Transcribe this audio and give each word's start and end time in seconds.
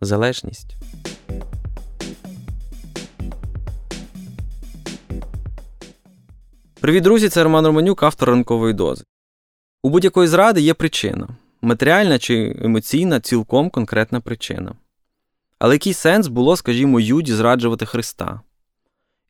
залежність. 0.00 0.76
Привіт, 6.80 7.02
друзі! 7.02 7.28
Це 7.28 7.44
Роман 7.44 7.66
Романюк, 7.66 8.02
автор 8.02 8.28
ранкової 8.28 8.74
дози. 8.74 9.04
У 9.82 9.88
будь-якої 9.88 10.28
зради 10.28 10.60
є 10.60 10.74
причина 10.74 11.28
матеріальна 11.64 12.18
чи 12.18 12.56
емоційна, 12.62 13.20
цілком 13.20 13.70
конкретна 13.70 14.20
причина. 14.20 14.74
Але 15.58 15.74
який 15.74 15.92
сенс 15.92 16.26
було, 16.26 16.56
скажімо, 16.56 17.00
Юді 17.00 17.32
зраджувати 17.32 17.86
Христа? 17.86 18.40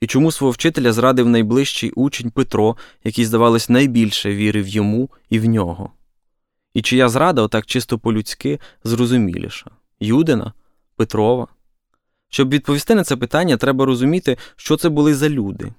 І 0.00 0.06
чому 0.06 0.32
свого 0.32 0.50
вчителя 0.50 0.92
зрадив 0.92 1.28
найближчий 1.28 1.90
учень 1.90 2.30
Петро, 2.30 2.76
який, 3.04 3.24
здавалось, 3.24 3.68
найбільше 3.68 4.34
вірив 4.34 4.68
йому 4.68 5.10
і 5.30 5.38
в 5.38 5.44
нього? 5.44 5.92
І 6.74 6.82
чия 6.82 7.08
зрада, 7.08 7.42
отак 7.42 7.66
чисто 7.66 7.98
по-людськи, 7.98 8.60
зрозуміліша 8.84 9.70
Юдина, 10.04 10.52
Петрова? 10.96 11.46
Щоб 12.28 12.48
відповісти 12.48 12.94
на 12.94 13.04
це 13.04 13.16
питання, 13.16 13.56
треба 13.56 13.84
розуміти, 13.84 14.36
що 14.56 14.76
це 14.76 14.88
були 14.88 15.14
за 15.14 15.28
люди. 15.28 15.72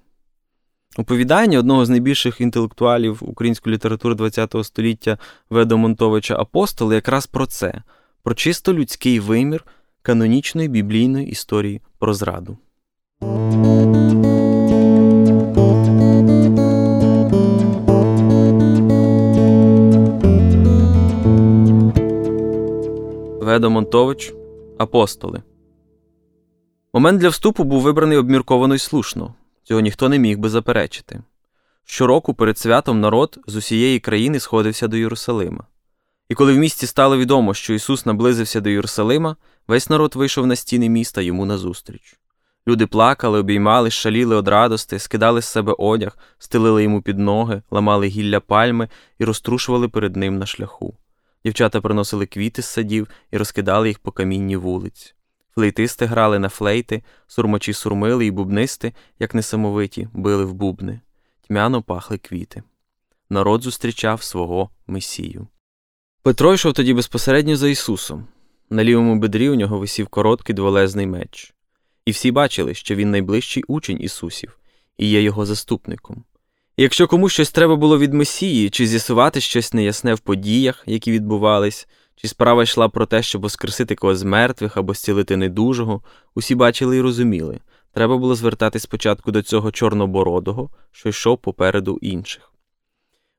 Оповідання 0.98 1.60
одного 1.60 1.86
з 1.86 1.90
найбільших 1.90 2.42
інтелектуалів 2.42 3.20
української 3.22 3.76
літератури 3.76 4.30
ХХ 4.30 4.64
століття 4.64 5.18
Ведо 5.50 5.78
Монтовича 5.78 6.36
Апостоли 6.36 6.96
якраз 6.96 7.28
про 7.28 7.46
це, 7.46 7.82
про 8.24 8.34
чисто 8.36 8.74
людський 8.74 9.20
вимір 9.20 9.66
канонічної 10.02 10.68
біблійної 10.68 11.28
історії 11.28 11.82
про 12.00 12.14
зраду. 12.14 12.58
Ведо 23.46 23.70
Монтович 23.70 24.34
Апостоли. 24.80 25.44
Момент 26.94 27.20
для 27.20 27.30
вступу 27.30 27.64
був 27.64 27.82
вибраний 27.82 28.18
обмірковано 28.18 28.76
й 28.76 28.80
слушно. 28.80 29.34
Цього 29.64 29.82
ніхто 29.82 30.10
не 30.10 30.20
міг 30.20 30.38
би 30.38 30.50
заперечити. 30.50 31.22
Щороку 31.84 32.34
перед 32.34 32.58
святом 32.58 33.00
народ 33.00 33.40
з 33.48 33.56
усієї 33.56 34.00
країни 34.00 34.40
сходився 34.40 34.88
до 34.88 34.98
Єрусалима. 34.98 35.64
І 36.30 36.36
коли 36.36 36.54
в 36.54 36.58
місті 36.58 36.88
стало 36.88 37.18
відомо, 37.18 37.54
що 37.54 37.74
Ісус 37.74 38.06
наблизився 38.06 38.62
до 38.62 38.70
Єрусалима, 38.70 39.36
весь 39.68 39.90
народ 39.90 40.16
вийшов 40.16 40.48
на 40.48 40.56
стіни 40.56 40.90
міста 40.90 41.22
йому 41.22 41.46
назустріч. 41.46 42.20
Люди 42.68 42.88
плакали, 42.88 43.40
обіймали, 43.40 43.92
шаліли 43.92 44.36
од 44.36 44.48
радости, 44.48 45.00
скидали 45.00 45.42
з 45.42 45.46
себе 45.46 45.76
одяг, 45.78 46.18
стелили 46.38 46.84
йому 46.84 47.02
під 47.02 47.20
ноги, 47.20 47.62
ламали 47.72 48.08
гілля 48.08 48.40
пальми 48.40 48.90
і 49.20 49.26
розтрушували 49.26 49.90
перед 49.90 50.16
ним 50.16 50.38
на 50.38 50.46
шляху. 50.46 50.98
Дівчата 51.46 51.82
приносили 51.82 52.26
квіти 52.26 52.62
з 52.62 52.66
садів 52.66 53.08
і 53.32 53.38
розкидали 53.38 53.88
їх 53.88 54.00
по 54.00 54.12
камінні 54.12 54.58
вулиць. 54.58 55.16
Флейтисти 55.56 56.06
грали 56.06 56.40
на 56.40 56.50
флейти, 56.50 57.04
сурмачі 57.28 57.74
сурмили 57.74 58.26
і 58.26 58.32
бубнисти, 58.32 58.94
як 59.20 59.36
несамовиті, 59.36 60.10
били 60.14 60.46
в 60.46 60.54
бубни. 60.54 61.00
Тьмяно 61.48 61.82
пахли 61.82 62.18
квіти. 62.18 62.64
Народ 63.30 63.64
зустрічав 63.64 64.24
свого 64.24 64.70
Месію. 64.88 65.48
Петро 66.24 66.54
йшов 66.54 66.74
тоді 66.74 66.94
безпосередньо 66.94 67.56
за 67.56 67.70
Ісусом. 67.70 68.28
На 68.70 68.84
лівому 68.84 69.16
бедрі 69.16 69.50
у 69.50 69.56
нього 69.56 69.80
висів 69.80 70.08
короткий 70.08 70.56
дволезний 70.56 71.08
меч. 71.08 71.54
І 72.06 72.12
всі 72.12 72.32
бачили, 72.32 72.74
що 72.74 72.96
він 72.96 73.12
найближчий 73.12 73.64
учень 73.68 74.02
Ісусів 74.02 74.60
і 74.98 75.10
є 75.10 75.22
його 75.22 75.46
заступником. 75.46 76.24
Якщо 76.78 77.08
комусь 77.08 77.34
щось 77.34 77.52
треба 77.52 77.76
було 77.76 78.00
від 78.00 78.14
Месії, 78.14 78.70
чи 78.70 78.88
з'ясувати 78.88 79.42
щось 79.42 79.74
неясне 79.74 80.14
в 80.14 80.20
подіях, 80.20 80.84
які 80.86 81.12
відбувались, 81.12 81.88
чи 82.16 82.28
справа 82.28 82.64
йшла 82.64 82.90
про 82.90 83.06
те, 83.06 83.24
щоб 83.24 83.42
воскресити 83.42 83.96
когось 83.96 84.18
з 84.18 84.24
мертвих 84.24 84.78
або 84.78 84.94
зцілити 84.94 85.38
недужого, 85.38 86.02
усі 86.36 86.56
бачили 86.56 86.98
і 86.98 87.02
розуміли 87.02 87.60
треба 87.96 88.18
було 88.18 88.36
звертатись 88.36 88.84
спочатку 88.84 89.32
до 89.32 89.42
цього 89.42 89.72
чорнобородого, 89.72 90.70
що 90.92 91.10
йшов 91.10 91.38
попереду 91.38 92.00
інших. 92.02 92.52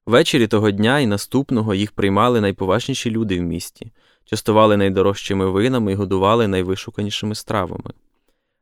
Ввечері 0.06 0.46
того 0.46 0.70
дня 0.70 0.98
і 0.98 1.06
наступного 1.06 1.74
їх 1.74 1.92
приймали 1.92 2.40
найповажніші 2.40 3.10
люди 3.10 3.40
в 3.40 3.42
місті, 3.42 3.92
частували 4.24 4.76
найдорожчими 4.76 5.50
винами 5.50 5.92
і 5.92 5.94
годували 5.94 6.48
найвишуканішими 6.48 7.34
стравами. 7.34 7.90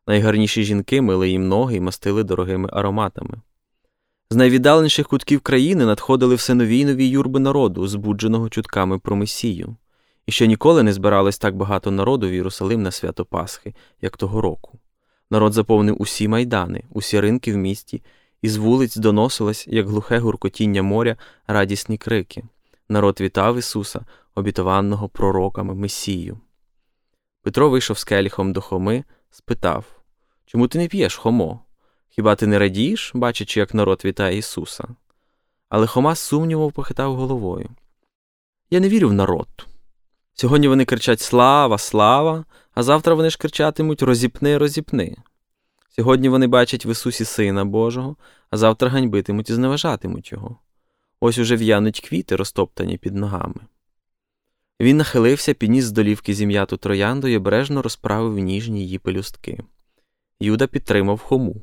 Найгарніші 0.06 0.64
жінки 0.64 1.00
мили 1.00 1.28
їм 1.30 1.48
ноги 1.48 1.76
і 1.76 1.80
мастили 1.80 2.24
дорогими 2.24 2.68
ароматами. 2.72 3.40
З 4.30 4.36
найвіддаленіших 4.36 5.08
кутків 5.08 5.40
країни 5.40 5.84
надходили 5.84 6.34
все 6.34 6.54
нові 6.54 6.78
й 6.78 6.84
нові 6.84 7.08
юрби 7.08 7.40
народу, 7.40 7.86
збудженого 7.86 8.48
чутками 8.48 8.98
про 8.98 9.16
Месію. 9.16 9.76
І 10.26 10.32
ще 10.32 10.46
ніколи 10.46 10.82
не 10.82 10.92
збиралось 10.92 11.38
так 11.38 11.56
багато 11.56 11.90
народу 11.90 12.28
в 12.28 12.34
Єрусалим 12.34 12.82
на 12.82 12.90
свято 12.90 13.24
Пасхи, 13.24 13.74
як 14.00 14.16
того 14.16 14.40
року. 14.40 14.78
Народ 15.30 15.52
заповнив 15.52 16.02
усі 16.02 16.28
майдани, 16.28 16.82
усі 16.90 17.20
ринки 17.20 17.52
в 17.52 17.56
місті, 17.56 18.02
і 18.42 18.48
з 18.48 18.56
вулиць 18.56 18.96
доносилось, 18.96 19.66
як 19.68 19.88
глухе 19.88 20.18
гуркотіння 20.18 20.82
моря, 20.82 21.16
радісні 21.46 21.98
крики. 21.98 22.44
Народ 22.88 23.20
вітав 23.20 23.58
Ісуса, 23.58 24.04
обітованого 24.34 25.08
пророками 25.08 25.74
Месію. 25.74 26.38
Петро 27.42 27.70
вийшов 27.70 27.98
з 27.98 28.04
келіхом 28.04 28.52
до 28.52 28.60
Хоми, 28.60 29.04
спитав 29.30 29.84
Чому 30.46 30.68
ти 30.68 30.78
не 30.78 30.88
п'єш, 30.88 31.16
Хомо? 31.16 31.63
Хіба 32.16 32.34
ти 32.34 32.46
не 32.46 32.58
радієш, 32.58 33.10
бачачи, 33.14 33.60
як 33.60 33.74
народ 33.74 34.02
вітає 34.04 34.38
Ісуса? 34.38 34.84
Але 35.68 35.86
Хома 35.86 36.14
сумніво 36.14 36.70
похитав 36.70 37.16
головою. 37.16 37.70
Я 38.70 38.80
не 38.80 38.88
вірю 38.88 39.08
в 39.08 39.12
народ. 39.12 39.48
Сьогодні 40.34 40.68
вони 40.68 40.84
кричать 40.84 41.20
Слава, 41.20 41.78
слава, 41.78 42.44
а 42.74 42.82
завтра 42.82 43.14
вони 43.14 43.30
ж 43.30 43.38
кричатимуть 43.38 44.02
Розіпни, 44.02 44.58
розіпни. 44.58 45.16
Сьогодні 45.88 46.28
вони 46.28 46.46
бачать 46.46 46.86
в 46.86 46.88
Ісусі 46.88 47.24
Сина 47.24 47.64
Божого, 47.64 48.16
а 48.50 48.56
завтра 48.56 48.88
ганьбитимуть 48.88 49.50
і 49.50 49.54
зневажатимуть 49.54 50.32
Його. 50.32 50.58
Ось 51.20 51.38
уже 51.38 51.56
в'януть 51.56 52.00
квіти, 52.00 52.36
розтоптані 52.36 52.98
під 52.98 53.14
ногами. 53.14 53.60
Він 54.80 54.96
нахилився, 54.96 55.54
підніс 55.54 55.84
з 55.84 55.92
долівки 55.92 56.34
зім'яту 56.34 56.76
троянду 56.76 57.28
і 57.28 57.36
обережно 57.36 57.82
розправив 57.82 58.38
ніжні 58.38 58.80
її 58.80 58.98
пелюстки. 58.98 59.64
Юда 60.40 60.66
підтримав 60.66 61.18
хому. 61.18 61.62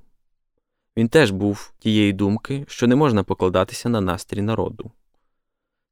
Він 0.98 1.10
теж 1.10 1.32
був 1.32 1.74
тієї 1.80 2.14
думки, 2.14 2.66
що 2.68 2.88
не 2.88 2.96
можна 2.96 3.24
покладатися 3.24 3.90
на 3.90 4.02
настрій 4.02 4.42
народу. 4.42 4.92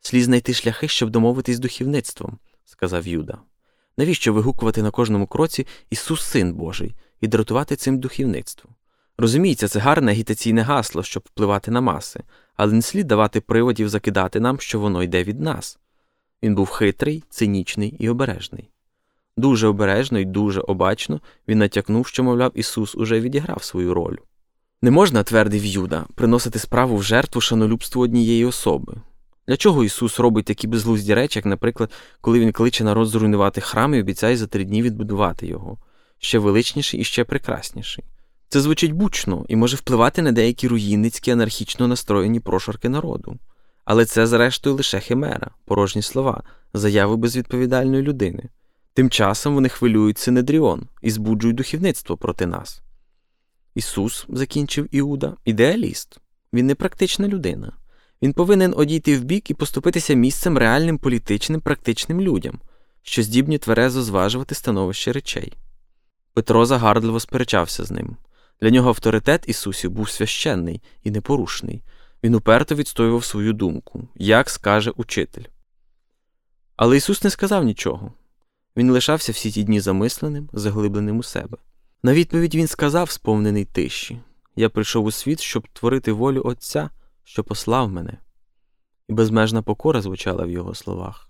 Слід 0.01 0.23
знайти 0.23 0.53
шляхи, 0.53 0.87
щоб 0.87 1.09
домовитись 1.09 1.55
з 1.55 1.59
духовництвом, 1.59 2.37
сказав 2.65 3.07
Юда. 3.07 3.37
Навіщо 3.97 4.33
вигукувати 4.33 4.81
на 4.81 4.91
кожному 4.91 5.27
кроці 5.27 5.67
Ісус 5.89 6.21
Син 6.21 6.53
Божий 6.53 6.95
і 7.21 7.27
дратувати 7.27 7.75
цим 7.75 7.99
духовництво? 7.99 8.69
Розуміється, 9.17 9.67
це 9.67 9.79
гарне 9.79 10.11
агітаційне 10.11 10.61
гасло, 10.61 11.03
щоб 11.03 11.23
впливати 11.25 11.71
на 11.71 11.81
маси, 11.81 12.23
але 12.55 12.73
не 12.73 12.81
слід 12.81 13.07
давати 13.07 13.41
приводів 13.41 13.89
закидати 13.89 14.39
нам, 14.39 14.59
що 14.59 14.79
воно 14.79 15.03
йде 15.03 15.23
від 15.23 15.39
нас. 15.39 15.79
Він 16.43 16.55
був 16.55 16.69
хитрий, 16.69 17.23
цинічний 17.29 17.95
і 17.99 18.09
обережний. 18.09 18.69
Дуже 19.37 19.67
обережно 19.67 20.19
і 20.19 20.25
дуже 20.25 20.61
обачно 20.61 21.21
він 21.47 21.57
натякнув, 21.57 22.07
що, 22.07 22.23
мовляв, 22.23 22.51
Ісус 22.55 22.95
уже 22.95 23.19
відіграв 23.19 23.63
свою 23.63 23.93
роль. 23.93 24.17
Не 24.81 24.91
можна, 24.91 25.23
твердив 25.23 25.65
Юда, 25.65 26.05
приносити 26.15 26.59
справу 26.59 26.97
в 26.97 27.03
жертву 27.03 27.41
шанолюбству 27.41 28.01
однієї 28.01 28.45
особи. 28.45 28.93
Для 29.47 29.57
чого 29.57 29.83
Ісус 29.83 30.19
робить 30.19 30.45
такі 30.45 30.67
безглузді 30.67 31.13
речі, 31.13 31.39
як, 31.39 31.45
наприклад, 31.45 31.91
коли 32.21 32.39
Він 32.39 32.51
кличе 32.51 32.83
народ 32.83 33.07
зруйнувати 33.07 33.61
храм 33.61 33.93
і 33.93 33.99
обіцяє 33.99 34.37
за 34.37 34.47
три 34.47 34.63
дні 34.63 34.81
відбудувати 34.81 35.47
його, 35.47 35.77
ще 36.19 36.39
величніший 36.39 36.99
і 36.99 37.03
ще 37.03 37.23
прекрасніший. 37.23 38.03
Це 38.49 38.61
звучить 38.61 38.91
бучно 38.91 39.45
і 39.47 39.55
може 39.55 39.77
впливати 39.77 40.21
на 40.21 40.31
деякі 40.31 40.67
руїнницькі 40.67 41.31
анархічно 41.31 41.87
настроєні 41.87 42.39
прошарки 42.39 42.89
народу. 42.89 43.37
Але 43.85 44.05
це, 44.05 44.27
зрештою, 44.27 44.75
лише 44.75 44.99
химера, 44.99 45.51
порожні 45.65 46.01
слова, 46.01 46.43
заяви 46.73 47.15
безвідповідальної 47.15 48.03
людини. 48.03 48.43
Тим 48.93 49.09
часом 49.09 49.53
вони 49.53 49.69
хвилюють 49.69 50.17
Синедріон 50.17 50.87
і 51.01 51.11
збуджують 51.11 51.57
духовництво 51.57 52.17
проти 52.17 52.45
нас. 52.45 52.81
Ісус, 53.75 54.25
закінчив 54.29 54.87
Іуда, 54.91 55.35
ідеаліст. 55.45 56.17
Він 56.53 56.65
не 56.67 56.75
практична 56.75 57.27
людина. 57.27 57.73
Він 58.21 58.33
повинен 58.33 58.73
одійти 58.77 59.17
вбік 59.17 59.51
і 59.51 59.53
поступитися 59.53 60.13
місцем 60.13 60.57
реальним 60.57 60.97
політичним, 60.97 61.61
практичним 61.61 62.21
людям, 62.21 62.59
що 63.01 63.23
здібні 63.23 63.57
тверезо 63.57 64.03
зважувати 64.03 64.55
становище 64.55 65.11
речей. 65.11 65.53
Петро 66.33 66.65
загардливо 66.65 67.19
сперечався 67.19 67.83
з 67.83 67.91
ним. 67.91 68.17
Для 68.61 68.69
нього 68.69 68.89
авторитет 68.89 69.43
Ісусів 69.47 69.91
був 69.91 70.09
священний 70.09 70.81
і 71.03 71.11
непорушний. 71.11 71.83
Він 72.23 72.35
уперто 72.35 72.75
відстоював 72.75 73.23
свою 73.23 73.53
думку, 73.53 74.07
як 74.15 74.49
скаже 74.49 74.91
учитель. 74.91 75.43
Але 76.75 76.97
Ісус 76.97 77.23
не 77.23 77.29
сказав 77.29 77.63
нічого. 77.63 78.13
Він 78.77 78.91
лишався 78.91 79.31
всі 79.31 79.51
ті 79.51 79.63
дні 79.63 79.79
замисленим, 79.79 80.49
заглибленим 80.53 81.17
у 81.17 81.23
себе. 81.23 81.57
На 82.03 82.13
відповідь 82.13 82.55
він 82.55 82.67
сказав, 82.67 83.09
сповнений 83.09 83.65
тиші 83.65 84.19
Я 84.55 84.69
прийшов 84.69 85.05
у 85.05 85.11
світ, 85.11 85.39
щоб 85.39 85.67
творити 85.67 86.11
волю 86.11 86.41
Отця, 86.45 86.89
що 87.23 87.43
послав 87.43 87.91
мене. 87.91 88.17
І 89.07 89.13
безмежна 89.13 89.61
покора 89.61 90.01
звучала 90.01 90.45
в 90.45 90.49
його 90.49 90.75
словах. 90.75 91.29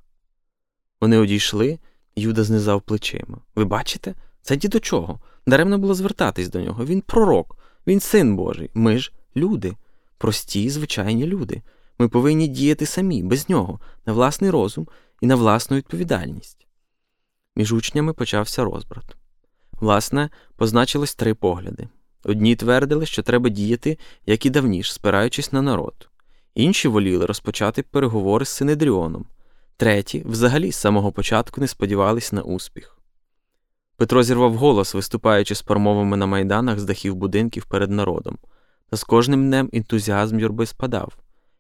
Вони 1.02 1.18
одійшли, 1.18 1.80
Юда 2.16 2.44
знизав 2.44 2.82
плечима. 2.82 3.38
Ви 3.56 3.66
бачите? 3.66 4.16
Це 4.42 4.56
ді 4.56 4.68
до 4.68 4.80
чого? 4.80 5.20
Даремно 5.48 5.78
було 5.78 5.94
звертатись 5.94 6.50
до 6.50 6.62
нього. 6.62 6.86
Він 6.86 7.02
пророк, 7.02 7.58
він 7.88 8.00
син 8.00 8.36
Божий. 8.36 8.72
Ми 8.74 8.98
ж 8.98 9.12
люди, 9.36 9.76
прості, 10.18 10.70
звичайні 10.70 11.26
люди. 11.26 11.62
Ми 12.00 12.10
повинні 12.10 12.48
діяти 12.48 12.86
самі, 12.86 13.24
без 13.24 13.50
нього, 13.50 13.80
на 14.06 14.14
власний 14.14 14.50
розум 14.50 14.88
і 15.22 15.28
на 15.28 15.36
власну 15.36 15.78
відповідальність. 15.78 16.68
Між 17.56 17.74
учнями 17.74 18.14
почався 18.14 18.64
розбрат. 18.64 19.19
Власне, 19.80 20.30
позначилось 20.56 21.16
три 21.16 21.34
погляди. 21.34 21.88
Одні 22.24 22.56
твердили, 22.56 23.06
що 23.06 23.24
треба 23.24 23.50
діяти, 23.50 23.98
як 24.26 24.46
і 24.46 24.50
давніш, 24.50 24.94
спираючись 24.94 25.54
на 25.54 25.62
народ, 25.62 26.10
інші 26.56 26.88
воліли 26.88 27.26
розпочати 27.26 27.84
переговори 27.84 28.46
з 28.46 28.50
Синедріоном, 28.50 29.26
треті, 29.78 30.24
взагалі, 30.26 30.72
з 30.72 30.76
самого 30.76 31.12
початку 31.12 31.62
не 31.62 31.68
сподівались 31.68 32.32
на 32.34 32.42
успіх. 32.42 32.98
Петро 33.98 34.24
зірвав 34.24 34.56
голос, 34.56 34.94
виступаючи 34.94 35.56
з 35.56 35.62
промовами 35.62 36.18
на 36.18 36.26
майданах 36.26 36.80
з 36.80 36.84
дахів 36.84 37.16
будинків 37.16 37.66
перед 37.66 37.92
народом, 37.92 38.38
та 38.90 38.98
з 38.98 39.04
кожним 39.04 39.48
днем 39.48 39.70
ентузіазм 39.74 40.40
юрби 40.40 40.66
спадав. 40.66 41.14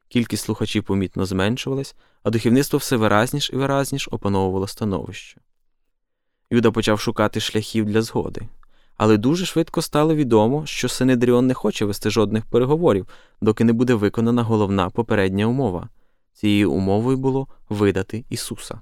Кількість 0.08 0.44
слухачів 0.44 0.84
помітно 0.84 1.26
зменшувалась, 1.26 1.96
а 2.24 2.30
духовництво 2.30 2.80
все 2.80 2.98
виразніш 2.98 3.50
і 3.54 3.56
виразніш 3.56 4.10
опановувало 4.12 4.68
становище. 4.68 5.42
Юда 6.52 6.72
почав 6.72 7.00
шукати 7.00 7.40
шляхів 7.40 7.86
для 7.86 8.02
згоди, 8.02 8.42
але 8.98 9.18
дуже 9.18 9.46
швидко 9.46 9.82
стало 9.82 10.16
відомо, 10.16 10.66
що 10.66 10.90
Синедріон 10.90 11.48
не 11.48 11.54
хоче 11.54 11.86
вести 11.86 12.10
жодних 12.10 12.46
переговорів, 12.46 13.08
доки 13.42 13.64
не 13.64 13.74
буде 13.74 13.94
виконана 13.94 14.44
головна 14.44 14.90
попередня 14.90 15.46
умова. 15.46 15.90
Цією 16.34 16.72
умовою 16.72 17.18
було 17.18 17.48
видати 17.70 18.26
Ісуса. 18.30 18.82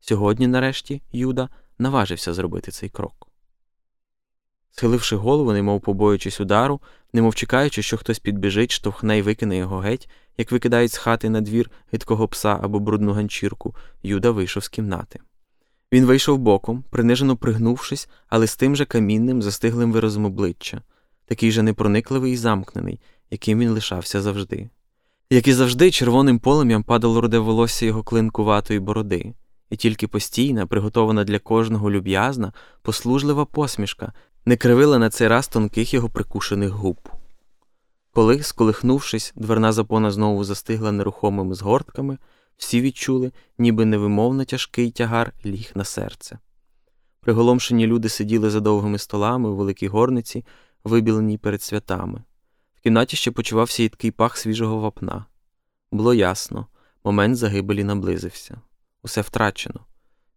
Сьогодні, 0.00 0.46
нарешті, 0.46 1.02
Юда 1.12 1.48
наважився 1.78 2.34
зробити 2.34 2.70
цей 2.70 2.88
крок. 2.88 3.28
Схиливши 4.70 5.16
голову, 5.16 5.52
немов 5.52 5.80
побоюючись 5.80 6.40
удару, 6.40 6.80
немов 7.12 7.34
чекаючи, 7.34 7.82
що 7.82 7.96
хтось 7.96 8.18
підбіжить, 8.18 8.72
штовхне 8.72 9.18
й 9.18 9.22
викине 9.22 9.56
його 9.56 9.78
геть, 9.78 10.08
як 10.38 10.52
викидають 10.52 10.92
з 10.92 10.96
хати 10.96 11.30
на 11.30 11.40
двір 11.40 11.70
гидкого 11.92 12.28
пса 12.28 12.58
або 12.62 12.80
брудну 12.80 13.12
ганчірку, 13.12 13.74
Юда 14.02 14.30
вийшов 14.30 14.64
з 14.64 14.68
кімнати. 14.68 15.20
Він 15.92 16.04
вийшов 16.04 16.38
боком, 16.38 16.84
принижено 16.90 17.36
пригнувшись, 17.36 18.08
але 18.28 18.46
з 18.46 18.56
тим 18.56 18.76
же 18.76 18.84
камінним, 18.84 19.42
застиглим 19.42 19.92
виразом 19.92 20.24
обличчя, 20.24 20.82
такий 21.26 21.50
же 21.50 21.62
непроникливий 21.62 22.32
і 22.32 22.36
замкнений, 22.36 23.00
яким 23.30 23.58
він 23.58 23.70
лишався 23.70 24.22
завжди. 24.22 24.70
Як 25.30 25.48
і 25.48 25.52
завжди, 25.52 25.90
червоним 25.90 26.38
полем'ям 26.38 26.82
падало 26.82 27.20
руде 27.20 27.38
волосся 27.38 27.86
його 27.86 28.02
клинкуватої 28.02 28.80
бороди 28.80 29.34
і 29.70 29.76
тільки 29.76 30.08
постійна, 30.08 30.66
приготована 30.66 31.24
для 31.24 31.38
кожного 31.38 31.90
люб'язна, 31.90 32.52
послужлива 32.82 33.44
посмішка 33.44 34.12
не 34.44 34.56
кривила 34.56 34.98
на 34.98 35.10
цей 35.10 35.28
раз 35.28 35.48
тонких 35.48 35.94
його 35.94 36.08
прикушених 36.08 36.70
губ. 36.70 37.08
Коли, 38.12 38.42
сколихнувшись, 38.42 39.32
дверна 39.36 39.72
запона 39.72 40.10
знову 40.10 40.44
застигла 40.44 40.92
нерухомими 40.92 41.54
згортками, 41.54 42.18
всі 42.56 42.80
відчули, 42.80 43.32
ніби 43.58 43.84
невимовно 43.84 44.44
тяжкий 44.44 44.90
тягар 44.90 45.32
ліг 45.46 45.70
на 45.74 45.84
серце. 45.84 46.38
Приголомшені 47.20 47.86
люди 47.86 48.08
сиділи 48.08 48.50
за 48.50 48.60
довгими 48.60 48.98
столами 48.98 49.48
у 49.48 49.56
великій 49.56 49.88
горниці, 49.88 50.44
вибіленій 50.84 51.38
перед 51.38 51.62
святами. 51.62 52.22
В 52.74 52.80
кімнаті 52.80 53.16
ще 53.16 53.30
почувався 53.30 53.82
їдкий 53.82 54.10
пах 54.10 54.36
свіжого 54.36 54.80
вапна. 54.80 55.24
Було 55.92 56.14
ясно, 56.14 56.66
момент 57.04 57.36
загибелі 57.36 57.84
наблизився 57.84 58.60
усе 59.06 59.20
втрачено, 59.20 59.80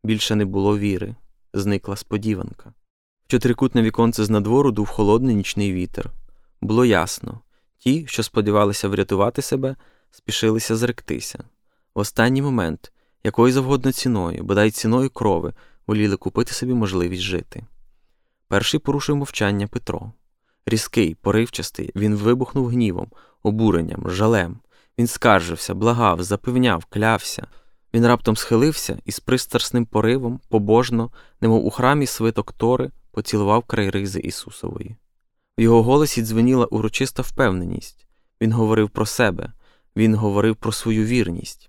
більше 0.03 0.35
не 0.35 0.45
було 0.45 0.77
віри, 0.77 1.15
зникла 1.53 1.95
сподіванка. 1.95 2.73
В 3.25 3.27
чотирикутне 3.27 3.81
віконце 3.81 4.25
з 4.25 4.29
надвору 4.29 4.71
дув 4.71 4.87
холодний 4.87 5.35
нічний 5.35 5.73
вітер. 5.73 6.11
Було 6.61 6.85
ясно 6.85 7.41
ті, 7.77 8.07
що 8.07 8.23
сподівалися 8.23 8.87
врятувати 8.87 9.41
себе, 9.41 9.75
спішилися 10.11 10.75
зректися. 10.75 11.43
В 11.99 12.01
останній 12.01 12.41
момент, 12.41 12.91
якою 13.23 13.53
завгодно 13.53 13.91
ціною, 13.91 14.43
бодай 14.43 14.71
ціною 14.71 15.09
крови, 15.09 15.53
воліли 15.87 16.15
купити 16.15 16.53
собі 16.53 16.73
можливість 16.73 17.21
жити. 17.21 17.65
Перший 18.47 18.79
порушив 18.79 19.15
мовчання 19.15 19.67
Петро. 19.67 20.11
Різкий, 20.65 21.15
поривчастий, 21.15 21.91
він 21.95 22.15
вибухнув 22.15 22.67
гнівом, 22.67 23.07
обуренням, 23.43 24.09
жалем. 24.09 24.59
Він 24.97 25.07
скаржився, 25.07 25.73
благав, 25.73 26.23
запевняв, 26.23 26.85
клявся. 26.85 27.47
Він 27.93 28.07
раптом 28.07 28.35
схилився 28.35 28.99
і 29.05 29.11
з 29.11 29.19
пристрасним 29.19 29.85
поривом, 29.85 30.39
побожно, 30.49 31.11
немов 31.41 31.65
у 31.65 31.69
храмі 31.69 32.05
свиток 32.05 32.51
Тори, 32.51 32.91
поцілував 33.11 33.63
край 33.63 33.89
ризи 33.89 34.19
Ісусової. 34.19 34.95
В 35.57 35.61
його 35.61 35.83
голосі 35.83 36.21
дзвеніла 36.21 36.65
урочиста 36.65 37.21
впевненість. 37.21 38.07
Він 38.41 38.51
говорив 38.51 38.89
про 38.89 39.05
себе, 39.05 39.53
він 39.95 40.15
говорив 40.15 40.55
про 40.55 40.71
свою 40.71 41.05
вірність. 41.05 41.68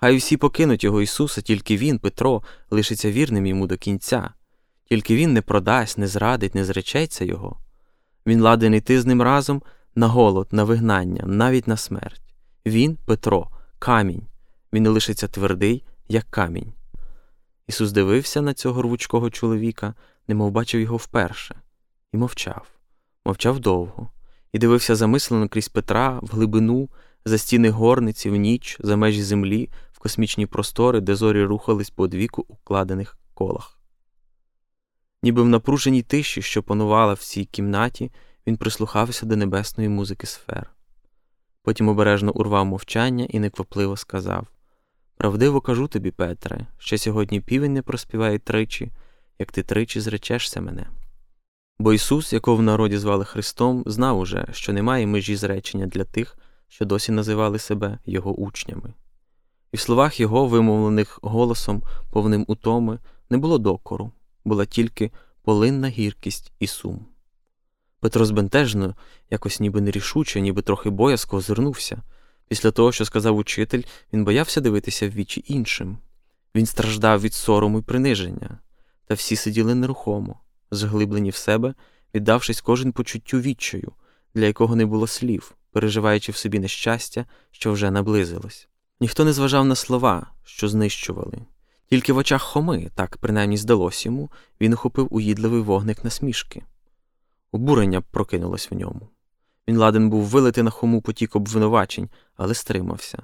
Хай 0.00 0.16
усі 0.16 0.36
покинуть 0.36 0.84
його 0.84 1.02
Ісуса, 1.02 1.40
тільки 1.40 1.76
він, 1.76 1.98
Петро, 1.98 2.42
лишиться 2.70 3.10
вірним 3.10 3.46
йому 3.46 3.66
до 3.66 3.76
кінця, 3.76 4.30
тільки 4.84 5.16
він 5.16 5.32
не 5.32 5.42
продасть, 5.42 5.98
не 5.98 6.06
зрадить, 6.06 6.54
не 6.54 6.64
зречеться 6.64 7.24
його. 7.24 7.58
Він 8.26 8.40
ладен 8.40 8.74
йти 8.74 9.00
з 9.00 9.06
ним 9.06 9.22
разом 9.22 9.62
на 9.94 10.06
голод, 10.06 10.48
на 10.50 10.64
вигнання, 10.64 11.22
навіть 11.26 11.68
на 11.68 11.76
смерть. 11.76 12.22
Він, 12.66 12.98
Петро, 13.06 13.48
камінь 13.78 14.22
він 14.72 14.82
не 14.82 14.88
лишиться 14.88 15.28
твердий, 15.28 15.84
як 16.08 16.30
камінь. 16.30 16.72
Ісус 17.66 17.92
дивився 17.92 18.42
на 18.42 18.54
цього 18.54 18.82
рвучкого 18.82 19.30
чоловіка, 19.30 19.94
немов 20.28 20.50
бачив 20.50 20.80
його 20.80 20.96
вперше, 20.96 21.60
і 22.12 22.16
мовчав, 22.16 22.66
мовчав 23.24 23.60
довго, 23.60 24.10
і 24.52 24.58
дивився 24.58 24.94
замислено 24.94 25.48
крізь 25.48 25.68
Петра 25.68 26.18
в 26.22 26.26
глибину, 26.26 26.88
за 27.24 27.38
стіни 27.38 27.70
горниці, 27.70 28.30
в 28.30 28.36
ніч, 28.36 28.76
за 28.80 28.96
межі 28.96 29.22
землі, 29.22 29.70
космічні 29.98 30.46
простори, 30.46 31.00
де 31.00 31.14
зорі 31.14 31.44
рухались 31.44 31.90
по 31.90 32.06
двіку 32.06 32.44
укладених 32.48 33.18
колах. 33.34 33.78
Ніби 35.22 35.42
в 35.42 35.48
напруженій 35.48 36.02
тиші, 36.02 36.42
що 36.42 36.62
панувала 36.62 37.12
в 37.12 37.18
цій 37.18 37.44
кімнаті, 37.44 38.12
він 38.46 38.56
прислухався 38.56 39.26
до 39.26 39.36
небесної 39.36 39.88
музики 39.88 40.26
сфер. 40.26 40.70
Потім 41.62 41.88
обережно 41.88 42.32
урвав 42.32 42.66
мовчання 42.66 43.26
і 43.30 43.38
неквапливо 43.38 43.96
сказав 43.96 44.46
Правдиво 45.16 45.60
кажу 45.60 45.88
тобі, 45.88 46.10
Петре, 46.10 46.66
що 46.78 46.98
сьогодні 46.98 47.40
півень 47.40 47.72
не 47.72 47.82
проспіває 47.82 48.38
тричі, 48.38 48.92
як 49.38 49.52
ти 49.52 49.62
тричі 49.62 50.00
зречешся 50.00 50.60
мене. 50.60 50.86
Бо 51.78 51.92
Ісус, 51.92 52.32
якого 52.32 52.56
в 52.56 52.62
народі 52.62 52.98
звали 52.98 53.24
Христом, 53.24 53.82
знав 53.86 54.18
уже, 54.18 54.46
що 54.52 54.72
немає 54.72 55.06
межі 55.06 55.36
зречення 55.36 55.86
для 55.86 56.04
тих, 56.04 56.38
що 56.68 56.84
досі 56.84 57.12
називали 57.12 57.58
себе 57.58 57.98
Його 58.06 58.34
учнями. 58.34 58.94
І 59.72 59.76
в 59.76 59.80
словах 59.80 60.20
Його, 60.20 60.46
вимовлених 60.46 61.18
голосом, 61.22 61.82
повним 62.10 62.44
утоми, 62.48 62.98
не 63.30 63.38
було 63.38 63.58
докору, 63.58 64.12
була 64.44 64.66
тільки 64.66 65.10
полинна 65.42 65.88
гіркість 65.88 66.52
і 66.58 66.66
сум. 66.66 67.06
Петро 68.00 68.24
збентежно, 68.24 68.94
якось 69.30 69.60
ніби 69.60 69.80
нерішуче, 69.80 70.40
ніби 70.40 70.62
трохи 70.62 70.90
боязко 70.90 71.36
озирнувся. 71.36 72.02
Після 72.48 72.70
того, 72.70 72.92
що 72.92 73.04
сказав 73.04 73.36
учитель, 73.36 73.82
він 74.12 74.24
боявся 74.24 74.60
дивитися 74.60 75.08
в 75.08 75.10
вічі 75.10 75.44
іншим. 75.46 75.98
Він 76.54 76.66
страждав 76.66 77.20
від 77.20 77.34
сорому 77.34 77.78
і 77.78 77.82
приниження, 77.82 78.58
та 79.06 79.14
всі 79.14 79.36
сиділи 79.36 79.74
нерухомо, 79.74 80.40
зглиблені 80.70 81.30
в 81.30 81.36
себе, 81.36 81.74
віддавшись 82.14 82.60
кожен 82.60 82.92
почуттю 82.92 83.40
відчаю, 83.40 83.92
для 84.34 84.46
якого 84.46 84.76
не 84.76 84.86
було 84.86 85.06
слів, 85.06 85.54
переживаючи 85.72 86.32
в 86.32 86.36
собі 86.36 86.58
нещастя, 86.58 87.26
що 87.50 87.72
вже 87.72 87.90
наблизилось. 87.90 88.68
Ніхто 89.00 89.24
не 89.24 89.32
зважав 89.32 89.64
на 89.64 89.74
слова, 89.74 90.26
що 90.44 90.68
знищували. 90.68 91.38
Тільки 91.90 92.12
в 92.12 92.16
очах 92.16 92.42
Хоми, 92.42 92.90
так 92.94 93.16
принаймні 93.16 93.56
здалось 93.56 94.06
йому, 94.06 94.30
він 94.60 94.72
охопив 94.72 95.08
уїдливий 95.10 95.60
вогник 95.60 96.04
насмішки. 96.04 96.62
Обурення 97.52 98.00
прокинулось 98.00 98.70
в 98.70 98.74
ньому. 98.74 99.08
Він 99.68 99.76
ладен 99.76 100.10
був 100.10 100.24
вилити 100.24 100.62
на 100.62 100.70
хому 100.70 101.00
потік 101.00 101.36
обвинувачень, 101.36 102.08
але 102.36 102.54
стримався. 102.54 103.22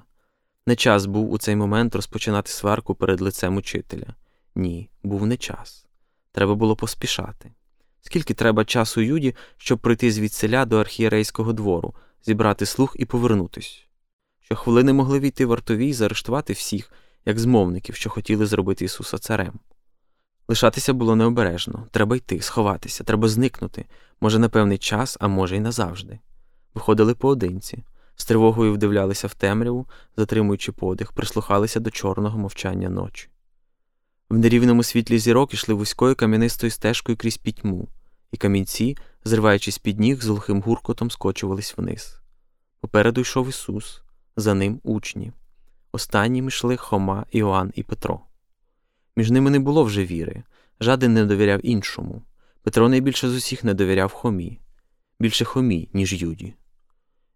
Не 0.67 0.75
час 0.75 1.05
був 1.05 1.31
у 1.31 1.37
цей 1.37 1.55
момент 1.55 1.95
розпочинати 1.95 2.51
сварку 2.51 2.95
перед 2.95 3.21
лицем 3.21 3.55
учителя. 3.55 4.07
Ні, 4.55 4.89
був 5.03 5.25
не 5.25 5.37
час. 5.37 5.85
Треба 6.31 6.55
було 6.55 6.75
поспішати. 6.75 7.51
Скільки 8.01 8.33
треба 8.33 8.65
часу 8.65 9.01
Юді, 9.01 9.35
щоб 9.57 9.79
прийти 9.79 10.11
звідселя 10.11 10.65
до 10.65 10.77
архієрейського 10.77 11.53
двору, 11.53 11.93
зібрати 12.25 12.65
слух 12.65 12.95
і 12.99 13.05
повернутись? 13.05 13.84
Щохвилини 14.45 14.93
могли 14.93 15.19
війти 15.19 15.45
вартові 15.45 15.87
і 15.87 15.93
заарештувати 15.93 16.53
всіх, 16.53 16.91
як 17.25 17.39
змовників, 17.39 17.95
що 17.95 18.09
хотіли 18.09 18.45
зробити 18.45 18.85
Ісуса 18.85 19.17
царем. 19.17 19.59
Лишатися 20.47 20.93
було 20.93 21.15
необережно, 21.15 21.87
треба 21.91 22.15
йти, 22.15 22.41
сховатися, 22.41 23.03
треба 23.03 23.27
зникнути, 23.27 23.85
може, 24.21 24.39
на 24.39 24.49
певний 24.49 24.77
час, 24.77 25.17
а 25.19 25.27
може, 25.27 25.57
й 25.57 25.59
назавжди. 25.59 26.19
Виходили 26.73 27.15
поодинці, 27.15 27.83
з 28.15 28.25
тривогою 28.25 28.73
вдивлялися 28.73 29.27
в 29.27 29.33
темряву, 29.33 29.87
затримуючи 30.17 30.71
подих, 30.71 31.11
прислухалися 31.11 31.79
до 31.79 31.91
чорного 31.91 32.37
мовчання 32.39 32.89
ночі. 32.89 33.29
В 34.29 34.37
нерівному 34.37 34.83
світлі 34.83 35.19
зірок 35.19 35.53
ішли 35.53 35.73
вузькою 35.73 36.15
кам'янистою 36.15 36.71
стежкою 36.71 37.17
крізь 37.17 37.37
пітьму, 37.37 37.87
і 38.31 38.37
камінці, 38.37 38.97
зриваючись 39.23 39.77
під 39.77 39.99
ніг, 39.99 40.21
з 40.21 40.27
глухим 40.27 40.61
гуркотом 40.61 41.11
скочувались 41.11 41.77
вниз. 41.77 42.19
Попереду 42.79 43.21
йшов 43.21 43.49
Ісус, 43.49 44.01
за 44.37 44.53
ним 44.53 44.79
учні. 44.83 45.31
Останніми 45.91 46.47
йшли 46.47 46.77
Хома, 46.77 47.25
Іоанн 47.31 47.71
і 47.75 47.83
Петро. 47.83 48.19
Між 49.15 49.31
ними 49.31 49.51
не 49.51 49.59
було 49.59 49.83
вже 49.83 50.05
віри, 50.05 50.43
жаден 50.79 51.13
не 51.13 51.25
довіряв 51.25 51.59
іншому. 51.63 52.21
Петро 52.63 52.89
найбільше 52.89 53.29
з 53.29 53.35
усіх 53.35 53.63
не 53.63 53.73
довіряв 53.73 54.11
Хомі, 54.11 54.59
більше 55.19 55.45
Хомі, 55.45 55.89
ніж 55.93 56.21
Юді. 56.21 56.53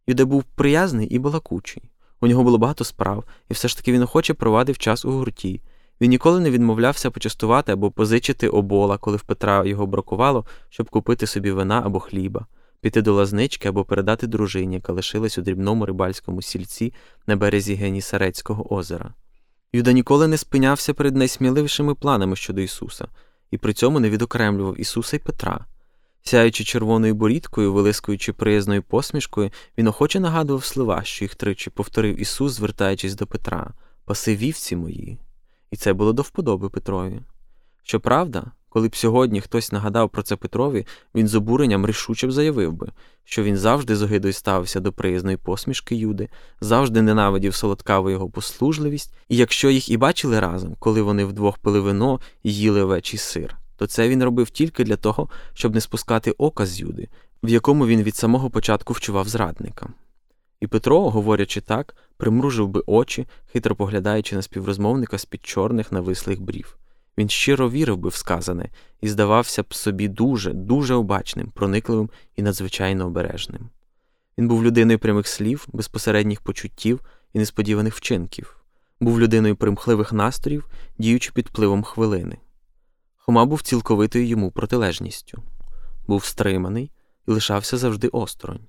Юда 0.08 0.26
був 0.26 0.44
приязний 0.44 1.08
і 1.08 1.20
балакучий. 1.20 1.84
У 2.22 2.28
нього 2.28 2.44
було 2.44 2.58
багато 2.58 2.84
справ, 2.84 3.24
і 3.50 3.54
все 3.54 3.68
ж 3.68 3.78
таки 3.78 3.92
він 3.92 4.02
охоче 4.02 4.34
провадив 4.34 4.78
час 4.78 5.06
у 5.06 5.12
гурті. 5.12 5.62
Він 6.02 6.10
ніколи 6.10 6.40
не 6.40 6.52
відмовлявся 6.52 7.12
почастувати 7.12 7.72
або 7.72 7.92
позичити 7.92 8.48
обола, 8.48 8.98
коли 8.98 9.18
в 9.18 9.22
Петра 9.22 9.66
його 9.66 9.86
бракувало, 9.88 10.46
щоб 10.70 10.90
купити 10.90 11.28
собі 11.28 11.52
вина 11.52 11.82
або 11.86 12.00
хліба, 12.00 12.46
піти 12.82 13.02
до 13.02 13.14
лазнички 13.14 13.70
або 13.70 13.86
передати 13.86 14.28
дружині, 14.28 14.76
яка 14.76 14.94
лишилась 14.94 15.38
у 15.38 15.42
дрібному 15.42 15.86
рибальському 15.86 16.42
сільці 16.42 16.94
на 17.28 17.36
березі 17.36 17.74
Генісарецького 17.74 18.74
озера. 18.74 19.14
Юда 19.74 19.92
ніколи 19.92 20.28
не 20.28 20.38
спинявся 20.38 20.94
перед 20.94 21.16
найсміливішими 21.16 21.96
планами 21.96 22.36
щодо 22.36 22.62
Ісуса, 22.62 23.08
і 23.52 23.58
при 23.58 23.74
цьому 23.74 24.00
не 24.00 24.10
відокремлював 24.10 24.82
Ісуса 24.82 25.16
й 25.16 25.20
Петра. 25.20 25.66
Сяючи 26.24 26.64
червоною 26.64 27.16
борідкою, 27.16 27.74
вилискуючи 27.74 28.34
приязною 28.34 28.84
посмішкою, 28.84 29.52
він 29.78 29.88
охоче 29.88 30.20
нагадував 30.20 30.64
слова, 30.64 31.04
що 31.04 31.26
їх 31.26 31.36
тричі 31.36 31.70
повторив 31.70 32.22
Ісус, 32.22 32.54
звертаючись 32.54 33.16
до 33.16 33.28
Петра 33.28 33.74
Паси 34.06 34.36
вівці 34.36 34.76
мої. 34.76 35.18
І 35.72 35.76
це 35.76 35.94
було 35.94 36.14
до 36.14 36.22
вподоби 36.22 36.70
Петрові. 36.70 37.22
Щоправда, 37.84 38.52
коли 38.70 38.88
б 38.88 38.96
сьогодні 38.96 39.42
хтось 39.42 39.72
нагадав 39.72 40.10
про 40.10 40.24
це 40.24 40.36
Петрові, 40.36 40.86
він 41.16 41.28
з 41.28 41.36
обуренням 41.36 41.88
рішуче 41.88 42.28
б 42.28 42.32
заявив 42.32 42.74
би, 42.74 42.88
що 43.24 43.44
він 43.44 43.58
завжди 43.58 43.96
з 43.96 44.02
огидою 44.02 44.34
ставився 44.34 44.80
до 44.80 44.92
приязної 44.92 45.38
посмішки 45.38 45.96
Юди, 45.96 46.30
завжди 46.62 47.02
ненавидів 47.02 47.56
солодкаву 47.56 48.10
його 48.10 48.30
послужливість, 48.30 49.14
і 49.30 49.38
якщо 49.38 49.70
їх 49.70 49.90
і 49.90 49.98
бачили 49.98 50.40
разом, 50.40 50.76
коли 50.80 51.02
вони 51.02 51.26
вдвох 51.26 51.58
пили 51.58 51.80
вино 51.80 52.20
і 52.44 52.54
їли 52.54 52.82
овечий 52.82 53.20
сир, 53.20 53.58
то 53.78 53.88
це 53.88 54.10
він 54.10 54.24
робив 54.24 54.50
тільки 54.50 54.84
для 54.84 54.96
того, 54.96 55.30
щоб 55.54 55.76
не 55.76 55.82
спускати 55.82 56.32
ока 56.32 56.66
з 56.66 56.80
Юди, 56.80 57.08
в 57.44 57.50
якому 57.50 57.88
він 57.88 58.04
від 58.04 58.16
самого 58.16 58.50
початку 58.50 58.94
вчував 58.94 59.28
зрадника. 59.28 59.90
І 60.60 60.68
Петро, 60.68 61.10
говорячи 61.10 61.62
так, 61.62 61.96
примружив 62.18 62.68
би 62.68 62.84
очі, 62.86 63.28
хитро 63.52 63.76
поглядаючи 63.76 64.36
на 64.36 64.42
співрозмовника 64.42 65.18
з 65.18 65.26
під 65.26 65.46
чорних 65.46 65.92
навислих 65.92 66.42
брів. 66.42 66.78
Він 67.20 67.30
щиро 67.30 67.70
вірив 67.70 67.98
би 67.98 68.10
в 68.10 68.16
сказане 68.16 68.70
і 69.02 69.10
здавався 69.10 69.64
б 69.64 69.74
собі 69.74 70.08
дуже, 70.08 70.54
дуже 70.54 70.94
обачним, 70.94 71.52
проникливим 71.52 72.10
і 72.36 72.42
надзвичайно 72.42 73.06
обережним. 73.06 73.70
Він 74.38 74.48
був 74.48 74.64
людиною 74.64 75.00
прямих 75.00 75.28
слів, 75.28 75.68
безпосередніх 75.74 76.42
почуттів 76.42 77.02
і 77.34 77.40
несподіваних 77.40 77.96
вчинків, 77.96 78.58
був 79.00 79.20
людиною 79.20 79.56
примхливих 79.56 80.14
настроїв, 80.14 80.68
діючи 80.98 81.32
під 81.32 81.48
впливом 81.48 81.84
хвилини. 81.84 82.38
Хома 83.18 83.46
був 83.46 83.62
цілковитою 83.62 84.28
йому 84.28 84.52
протилежністю, 84.52 85.44
був 86.08 86.26
стриманий 86.26 86.92
і 87.28 87.32
лишався 87.32 87.78
завжди 87.78 88.08
осторонь. 88.08 88.68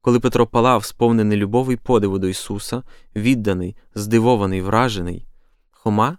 Коли 0.00 0.20
Петро 0.20 0.46
палав, 0.46 0.84
сповнений 0.84 1.38
любові 1.38 1.72
й 1.72 1.76
подиву 1.76 2.18
до 2.18 2.28
Ісуса, 2.28 2.82
відданий, 3.16 3.76
здивований, 3.94 4.62
вражений, 4.62 5.26
Хома 5.70 6.18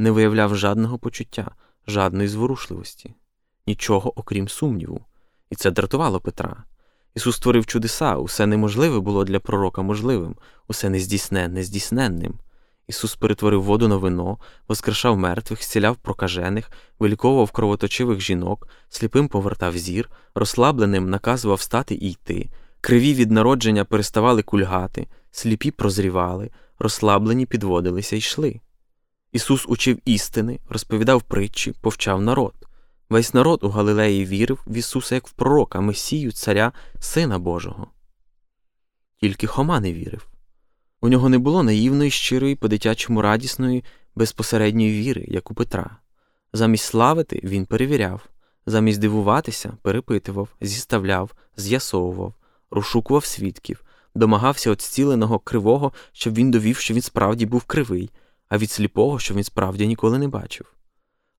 не 0.00 0.10
виявляв 0.10 0.56
жадного 0.56 0.98
почуття, 0.98 1.50
жадної 1.86 2.28
зворушливості, 2.28 3.14
нічого 3.66 4.18
окрім 4.20 4.48
сумніву, 4.48 5.04
і 5.50 5.54
це 5.54 5.70
дратувало 5.70 6.20
Петра. 6.20 6.64
Ісус 7.14 7.36
створив 7.36 7.66
чудеса, 7.66 8.16
усе 8.16 8.46
неможливе 8.46 9.00
було 9.00 9.24
для 9.24 9.40
пророка 9.40 9.82
можливим, 9.82 10.36
усе 10.68 10.90
нездійсненне 10.90 11.62
здійсненним. 11.62 12.34
Ісус 12.86 13.16
перетворив 13.16 13.62
воду 13.62 13.88
на 13.88 13.96
вино, 13.96 14.38
воскрешав 14.68 15.18
мертвих, 15.18 15.64
зціляв 15.64 15.96
прокажених, 15.96 16.70
виліковував 16.98 17.50
кровоточивих 17.50 18.20
жінок, 18.20 18.68
сліпим 18.88 19.28
повертав 19.28 19.76
зір, 19.76 20.10
розслабленим 20.34 21.10
наказував 21.10 21.56
встати 21.56 21.94
і 21.94 22.10
йти, 22.10 22.50
криві 22.80 23.14
від 23.14 23.30
народження 23.30 23.84
переставали 23.84 24.42
кульгати, 24.42 25.06
сліпі 25.30 25.70
прозрівали, 25.70 26.50
розслаблені 26.78 27.46
підводилися 27.46 28.16
й 28.16 28.18
йшли. 28.18 28.60
Ісус 29.32 29.64
учив 29.68 29.98
істини, 30.04 30.60
розповідав 30.68 31.22
притчі, 31.22 31.72
повчав 31.80 32.22
народ. 32.22 32.54
Весь 33.10 33.34
народ 33.34 33.64
у 33.64 33.68
Галилеї 33.68 34.24
вірив 34.24 34.62
в 34.66 34.76
Ісуса 34.76 35.14
як 35.14 35.28
в 35.28 35.32
пророка, 35.32 35.80
Месію, 35.80 36.32
Царя, 36.32 36.72
Сина 37.00 37.38
Божого. 37.38 37.86
Тільки 39.20 39.46
Хома 39.46 39.80
не 39.80 39.92
вірив. 39.92 40.26
У 41.00 41.08
нього 41.08 41.28
не 41.28 41.38
було 41.38 41.62
наївної, 41.62 42.10
щирої, 42.10 42.54
по 42.54 42.68
дитячому 42.68 43.22
радісної, 43.22 43.84
безпосередньої 44.14 44.92
віри, 44.92 45.24
як 45.28 45.50
у 45.50 45.54
Петра. 45.54 45.96
Замість 46.52 46.84
славити 46.84 47.40
він 47.44 47.66
перевіряв, 47.66 48.28
замість 48.66 49.00
дивуватися, 49.00 49.72
перепитував, 49.82 50.48
зіставляв, 50.60 51.34
з'ясовував, 51.56 52.34
розшукував 52.70 53.24
свідків, 53.24 53.84
домагався 54.14 54.70
від 54.70 54.82
зціленого 54.82 55.38
кривого, 55.38 55.92
щоб 56.12 56.34
він 56.34 56.50
довів, 56.50 56.76
що 56.76 56.94
він 56.94 57.02
справді 57.02 57.46
був 57.46 57.64
кривий, 57.64 58.10
а 58.50 58.58
від 58.58 58.70
сліпого, 58.70 59.18
що 59.18 59.34
він 59.34 59.44
справді 59.44 59.86
ніколи 59.86 60.18
не 60.18 60.28
бачив. 60.28 60.74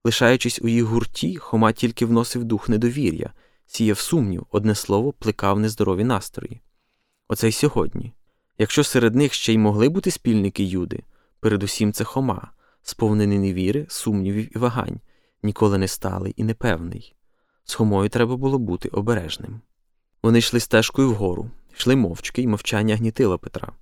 Лишаючись 0.04 0.60
у 0.62 0.68
їх 0.68 0.84
гурті, 0.84 1.36
Хома 1.36 1.72
тільки 1.72 2.06
вносив 2.06 2.44
дух 2.44 2.68
недовір'я, 2.68 3.32
сіяв 3.66 3.98
сумнів, 3.98 4.46
одне 4.50 4.74
слово, 4.74 5.12
плекав 5.12 5.60
нездорові 5.60 6.04
настрої. 6.04 6.60
Оце 7.28 7.48
й 7.48 7.52
сьогодні. 7.52 8.12
Якщо 8.58 8.84
серед 8.84 9.14
них 9.14 9.32
ще 9.32 9.52
й 9.52 9.58
могли 9.58 9.88
бути 9.88 10.10
спільники 10.10 10.64
Юди, 10.64 11.02
передусім 11.40 11.92
це 11.92 12.04
Хома, 12.04 12.50
сповнений 12.82 13.38
невіри, 13.38 13.86
сумнівів 13.88 14.56
і 14.56 14.58
вагань, 14.58 15.00
ніколи 15.42 15.78
не 15.78 15.88
сталий 15.88 16.34
і 16.36 16.44
непевний. 16.44 17.14
З 17.64 17.74
Хомою 17.74 18.08
треба 18.08 18.36
було 18.36 18.58
бути 18.58 18.88
обережним. 18.88 19.60
Вони 20.22 20.38
йшли 20.38 20.60
стежкою 20.60 21.10
вгору, 21.10 21.50
йшли 21.76 21.96
мовчки, 21.96 22.42
і 22.42 22.46
мовчання 22.46 22.96
гнітило 22.96 23.38
Петра. 23.38 23.72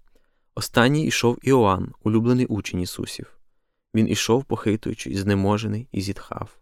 Останній 0.60 1.06
ішов 1.06 1.38
Іоанн, 1.42 1.92
улюблений 2.02 2.46
учень 2.46 2.80
Ісусів. 2.80 3.38
Він 3.94 4.08
ішов, 4.08 4.44
похитуючи, 4.44 5.16
знеможений, 5.16 5.88
і 5.92 6.00
зітхав. 6.00 6.58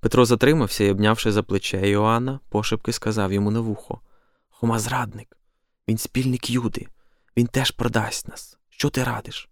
Петро 0.00 0.24
затримався 0.24 0.84
і, 0.84 0.90
обнявши 0.90 1.32
за 1.32 1.42
плече 1.42 1.90
Іоанна, 1.90 2.40
пошепки 2.48 2.92
сказав 2.92 3.32
йому 3.32 3.50
на 3.50 3.60
вухо 3.60 4.00
Хома 4.48 4.78
зрадник, 4.78 5.36
він 5.88 5.98
спільник 5.98 6.50
Юди, 6.50 6.86
він 7.36 7.46
теж 7.46 7.70
продасть 7.70 8.28
нас. 8.28 8.58
Що 8.68 8.90
ти 8.90 9.04
радиш? 9.04 9.48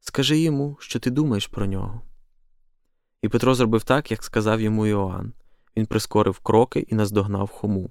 Скажи 0.00 0.38
йому, 0.38 0.76
що 0.80 1.00
ти 1.00 1.10
думаєш 1.10 1.46
про 1.46 1.66
нього. 1.66 2.02
І 3.22 3.28
Петро 3.28 3.54
зробив 3.54 3.84
так, 3.84 4.10
як 4.10 4.24
сказав 4.24 4.60
йому 4.60 4.86
Іоанн. 4.86 5.32
Він 5.76 5.86
прискорив 5.86 6.38
кроки 6.38 6.80
і 6.80 6.94
наздогнав 6.94 7.48
Хому. 7.48 7.90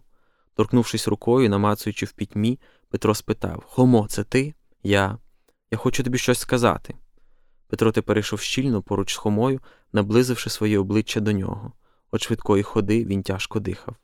Торкнувшись 0.56 1.08
рукою, 1.08 1.50
намацуючи 1.50 2.06
в 2.06 2.12
пітьмі, 2.12 2.60
Петро 2.89 3.15
спитав 3.15 3.63
Хомо, 3.68 4.08
це 4.10 4.24
ти? 4.24 4.53
Я. 4.84 5.18
Я 5.72 5.78
хочу 5.78 6.04
тобі 6.04 6.18
щось 6.18 6.40
сказати. 6.40 6.96
Петро 7.68 7.92
тепер 7.92 8.18
йшов 8.18 8.40
щільно 8.40 8.82
поруч 8.82 9.14
з 9.14 9.18
Хомою, 9.18 9.60
наблизивши 9.94 10.50
своє 10.50 10.80
обличчя 10.80 11.20
до 11.20 11.32
нього. 11.32 11.74
От 12.12 12.22
швидкої 12.22 12.64
ходи 12.64 13.06
він 13.06 13.24
тяжко 13.24 13.60
дихав. 13.60 13.96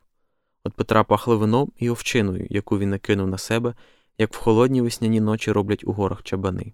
От 0.64 0.74
Петра 0.74 1.04
пахло 1.04 1.38
вином 1.38 1.72
і 1.78 1.90
овчиною, 1.90 2.48
яку 2.50 2.80
він 2.80 2.90
накинув 2.90 3.28
на 3.28 3.38
себе, 3.38 3.74
як 4.18 4.34
в 4.34 4.38
холодні 4.38 4.82
весняні 4.82 5.22
ночі 5.22 5.52
роблять 5.52 5.84
у 5.84 5.92
горах 5.94 6.24
чабани. 6.24 6.74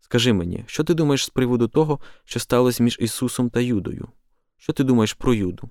Скажи 0.00 0.32
мені, 0.32 0.64
що 0.66 0.84
ти 0.84 0.94
думаєш 0.94 1.24
з 1.24 1.28
приводу 1.28 1.68
того, 1.68 2.00
що 2.24 2.40
сталося 2.40 2.82
між 2.82 2.98
Ісусом 3.00 3.50
та 3.50 3.60
Юдою? 3.60 4.08
Що 4.56 4.72
ти 4.72 4.84
думаєш 4.84 5.12
про 5.12 5.34
Юду? 5.34 5.70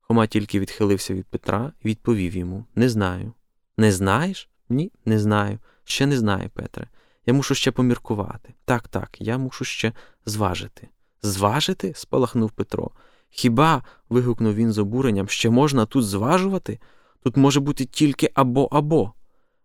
Хома 0.00 0.26
тільки 0.26 0.60
відхилився 0.60 1.14
від 1.14 1.26
Петра 1.26 1.72
і 1.80 1.88
відповів 1.88 2.36
йому 2.36 2.64
Не 2.74 2.88
знаю. 2.88 3.32
Не 3.76 3.92
знаєш? 3.92 4.48
Ні, 4.68 4.92
не 5.04 5.18
знаю. 5.18 5.58
Ще 5.84 6.06
не 6.06 6.18
знаю, 6.18 6.50
Петре. 6.54 6.88
Я 7.26 7.34
мушу 7.34 7.54
ще 7.54 7.70
поміркувати. 7.70 8.54
Так, 8.64 8.88
так, 8.88 9.16
я 9.20 9.38
мушу 9.38 9.64
ще 9.64 9.92
зважити. 10.26 10.88
Зважити? 11.22 11.92
спалахнув 11.96 12.50
Петро. 12.50 12.90
Хіба, 13.30 13.82
вигукнув 14.08 14.54
він 14.54 14.72
з 14.72 14.78
обуренням, 14.78 15.28
ще 15.28 15.50
можна 15.50 15.86
тут 15.86 16.06
зважувати? 16.06 16.78
Тут 17.22 17.36
може 17.36 17.60
бути 17.60 17.84
тільки 17.84 18.30
або 18.34 18.64
або. 18.64 19.12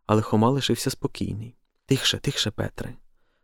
Але 0.05 0.21
Хома 0.21 0.49
лишився 0.49 0.89
спокійний. 0.89 1.55
Тихше, 1.85 2.17
тихше, 2.17 2.51
Петре. 2.51 2.93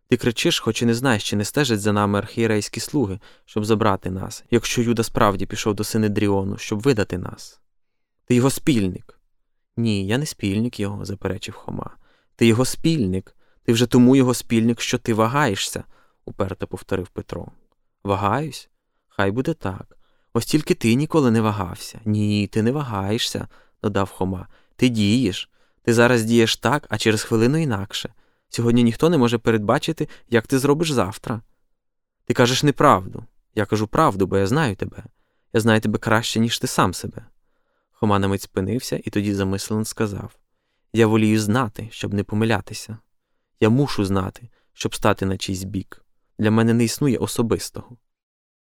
Ти 0.08 0.18
кричиш, 0.18 0.60
хоч 0.60 0.82
і 0.82 0.86
не 0.86 0.94
знаєш, 0.94 1.30
чи 1.30 1.36
не 1.36 1.46
стежать 1.46 1.82
за 1.82 1.94
нами 1.94 2.20
архієрейські 2.20 2.80
слуги, 2.80 3.20
щоб 3.46 3.66
забрати 3.66 4.12
нас, 4.12 4.44
якщо 4.52 4.82
Юда 4.82 5.04
справді 5.04 5.46
пішов 5.46 5.76
до 5.76 5.84
Синедріону, 5.84 6.58
щоб 6.58 6.82
видати 6.82 7.18
нас. 7.18 7.60
Ти 8.26 8.36
його 8.36 8.50
спільник. 8.50 9.20
Ні, 9.78 10.08
я 10.08 10.18
не 10.18 10.26
спільник 10.26 10.80
його, 10.80 11.06
заперечив 11.06 11.56
Хома. 11.56 11.98
Ти 12.36 12.46
його 12.46 12.66
спільник. 12.66 13.36
Ти 13.64 13.74
вже 13.74 13.88
тому 13.88 14.16
його 14.16 14.34
спільник, 14.34 14.82
що 14.82 14.98
ти 14.98 15.14
вагаєшся, 15.14 15.84
уперто 16.26 16.68
повторив 16.68 17.08
Петро. 17.08 17.48
Вагаюсь? 18.04 18.70
Хай 19.08 19.32
буде 19.32 19.54
так. 19.54 19.98
Ось 20.34 20.46
тільки 20.46 20.74
ти 20.74 20.94
ніколи 20.96 21.32
не 21.32 21.42
вагався. 21.42 22.00
Ні, 22.06 22.48
ти 22.48 22.62
не 22.62 22.72
вагаєшся, 22.72 23.48
додав 23.84 24.10
Хома. 24.10 24.48
Ти 24.76 24.90
дієш. 24.90 25.50
Ти 25.82 25.94
зараз 25.94 26.24
дієш 26.24 26.58
так, 26.58 26.88
а 26.90 26.98
через 26.98 27.24
хвилину 27.24 27.58
інакше. 27.58 28.14
Сьогодні 28.50 28.84
ніхто 28.84 29.10
не 29.10 29.18
може 29.18 29.38
передбачити, 29.38 30.08
як 30.30 30.48
ти 30.48 30.60
зробиш 30.60 30.92
завтра. 30.92 31.42
Ти 32.26 32.34
кажеш 32.34 32.64
неправду. 32.64 33.26
Я 33.56 33.66
кажу 33.66 33.88
правду, 33.88 34.28
бо 34.28 34.38
я 34.38 34.48
знаю 34.48 34.76
тебе. 34.76 35.04
Я 35.54 35.60
знаю 35.60 35.82
тебе 35.82 36.00
краще, 36.00 36.40
ніж 36.40 36.60
ти 36.60 36.68
сам 36.68 36.94
себе. 36.94 37.26
Хома 37.92 38.20
на 38.20 38.28
мить 38.28 38.42
спинився 38.42 39.00
і 39.04 39.10
тоді 39.10 39.34
замислено 39.34 39.86
сказав 39.86 40.36
Я 40.94 41.08
волію 41.08 41.40
знати, 41.40 41.88
щоб 41.92 42.14
не 42.14 42.24
помилятися. 42.24 42.98
Я 43.60 43.70
мушу 43.70 44.06
знати, 44.06 44.50
щоб 44.74 44.96
стати 44.96 45.26
на 45.26 45.38
чийсь 45.38 45.64
бік. 45.64 46.06
Для 46.40 46.52
мене 46.52 46.74
не 46.74 46.84
існує 46.84 47.18
особистого. 47.18 47.98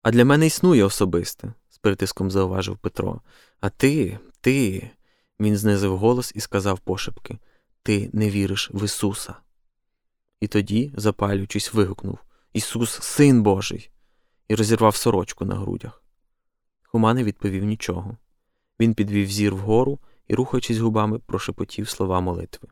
А 0.03 0.11
для 0.11 0.25
мене 0.25 0.47
існує 0.47 0.85
особисте, 0.85 1.55
з 1.69 1.79
притиском 1.79 2.31
зауважив 2.31 2.79
Петро. 2.79 3.21
А 3.61 3.71
ти, 3.71 4.19
ти. 4.41 4.91
Він 5.41 5.57
знизив 5.57 5.99
голос 5.99 6.33
і 6.35 6.41
сказав 6.41 6.79
пошепки 6.79 7.39
Ти 7.83 8.11
не 8.13 8.31
віриш 8.31 8.71
в 8.75 8.85
Ісуса. 8.85 9.35
І 10.41 10.47
тоді, 10.47 10.93
запалюючись, 10.97 11.75
вигукнув 11.75 12.19
Ісус, 12.53 13.03
Син 13.03 13.43
Божий, 13.43 13.91
і 14.49 14.55
розірвав 14.55 14.97
сорочку 14.97 15.45
на 15.45 15.55
грудях. 15.55 16.03
Хума 16.83 17.15
не 17.15 17.25
відповів 17.25 17.65
нічого. 17.65 18.17
Він 18.81 18.95
підвів 18.95 19.31
зір 19.31 19.55
вгору 19.55 19.99
і, 20.31 20.35
рухаючись 20.35 20.79
губами, 20.79 21.19
прошепотів 21.19 21.89
слова 21.89 22.21
молитви. 22.21 22.69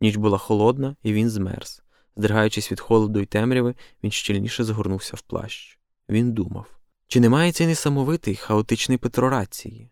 Ніч 0.00 0.16
була 0.16 0.38
холодна, 0.38 0.96
і 1.02 1.12
він 1.12 1.30
змерз. 1.30 1.82
Здригаючись 2.16 2.72
від 2.72 2.80
холоду 2.80 3.20
й 3.20 3.26
темряви, 3.26 3.74
він 4.04 4.10
щільніше 4.10 4.64
загорнувся 4.64 5.16
в 5.16 5.20
плащ. 5.20 5.78
Він 6.08 6.32
думав 6.32 6.66
чи 7.06 7.20
немає 7.20 7.52
цей 7.52 7.66
несамовитий 7.66 8.36
хаотичний 8.36 8.98
Петро 8.98 9.30
рації? 9.30 9.90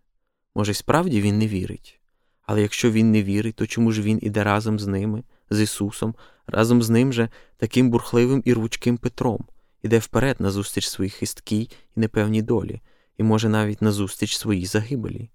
Може, 0.54 0.74
справді 0.74 1.20
він 1.20 1.38
не 1.38 1.46
вірить. 1.46 2.00
Але 2.42 2.62
якщо 2.62 2.90
він 2.90 3.12
не 3.12 3.22
вірить, 3.22 3.54
то 3.54 3.66
чому 3.66 3.92
ж 3.92 4.02
він 4.02 4.18
іде 4.22 4.44
разом 4.44 4.78
з 4.78 4.86
ними, 4.86 5.22
з 5.50 5.60
Ісусом, 5.60 6.14
разом 6.46 6.82
з 6.82 6.90
ним 6.90 7.12
же 7.12 7.28
таким 7.56 7.90
бурхливим 7.90 8.42
і 8.44 8.52
ручким 8.52 8.96
Петром, 8.96 9.44
іде 9.82 9.98
вперед 9.98 10.40
назустріч 10.40 10.88
своїй 10.88 11.10
хисткій 11.10 11.70
і 11.96 12.00
непевній 12.00 12.42
долі, 12.42 12.80
і 13.16 13.22
може 13.22 13.48
навіть 13.48 13.82
назустріч 13.82 14.36
своїй 14.36 14.66
загибелі? 14.66 15.30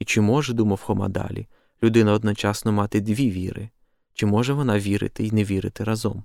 І 0.00 0.04
чи 0.04 0.20
може, 0.20 0.54
думав 0.54 0.80
Хома 0.80 1.08
далі, 1.08 1.46
людина 1.82 2.12
одночасно 2.12 2.72
мати 2.72 3.00
дві 3.00 3.30
віри, 3.30 3.70
чи 4.14 4.26
може 4.26 4.52
вона 4.52 4.78
вірити 4.78 5.24
і 5.24 5.32
не 5.32 5.44
вірити 5.44 5.84
разом? 5.84 6.24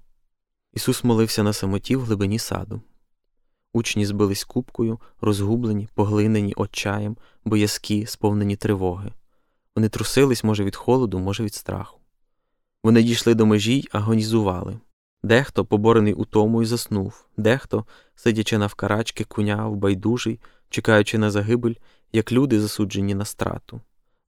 Ісус 0.73 1.03
молився 1.03 1.43
на 1.43 1.53
самоті 1.53 1.95
в 1.95 2.01
глибині 2.01 2.39
саду. 2.39 2.81
Учні 3.73 4.05
збились 4.05 4.43
купкою, 4.43 4.99
розгублені, 5.21 5.89
поглинені 5.93 6.53
отчаєм, 6.53 7.17
боязкі, 7.45 8.05
сповнені 8.05 8.55
тривоги. 8.55 9.11
Вони 9.75 9.89
трусились, 9.89 10.43
може, 10.43 10.63
від 10.63 10.75
холоду, 10.75 11.19
може, 11.19 11.43
від 11.43 11.53
страху. 11.53 11.99
Вони 12.83 13.03
дійшли 13.03 13.33
до 13.33 13.45
межі 13.45 13.77
й 13.77 13.89
агонізували. 13.91 14.79
Дехто, 15.23 15.65
поборений 15.65 16.13
утомою, 16.13 16.65
заснув, 16.65 17.25
дехто, 17.37 17.85
сидячи 18.15 18.57
навкарачки, 18.57 19.23
куняв, 19.23 19.75
байдужий, 19.75 20.39
чекаючи 20.69 21.17
на 21.17 21.31
загибель, 21.31 21.73
як 22.11 22.31
люди, 22.31 22.61
засуджені 22.61 23.15
на 23.15 23.25
страту, 23.25 23.81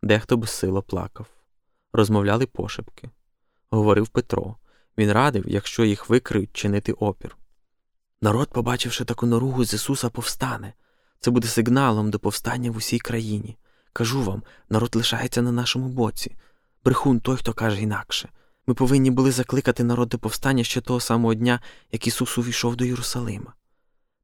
дехто 0.03 0.37
безсило 0.37 0.81
плакав. 0.81 1.27
Розмовляли 1.93 2.45
пошепки. 2.45 3.09
Говорив 3.69 4.07
Петро. 4.07 4.55
Він 4.97 5.11
радив, 5.11 5.43
якщо 5.47 5.85
їх 5.85 6.09
викриють, 6.09 6.53
чинити 6.53 6.93
опір. 6.93 7.37
Народ, 8.21 8.49
побачивши 8.49 9.05
таку 9.05 9.25
наругу 9.25 9.65
з 9.65 9.73
Ісуса, 9.73 10.09
повстане. 10.09 10.73
Це 11.19 11.31
буде 11.31 11.47
сигналом 11.47 12.11
до 12.11 12.19
повстання 12.19 12.71
в 12.71 12.77
усій 12.77 12.99
країні. 12.99 13.57
Кажу 13.93 14.23
вам, 14.23 14.43
народ 14.69 14.95
лишається 14.95 15.41
на 15.41 15.51
нашому 15.51 15.87
боці. 15.87 16.35
Брехун 16.83 17.19
той, 17.19 17.37
хто 17.37 17.53
каже 17.53 17.81
інакше. 17.81 18.29
Ми 18.67 18.73
повинні 18.73 19.11
були 19.11 19.31
закликати 19.31 19.83
народ 19.83 20.09
до 20.09 20.19
повстання 20.19 20.63
ще 20.63 20.81
того 20.81 20.99
самого 20.99 21.33
дня, 21.33 21.59
як 21.91 22.07
Ісус 22.07 22.37
увійшов 22.37 22.75
до 22.75 22.85
Єрусалима. 22.85 23.53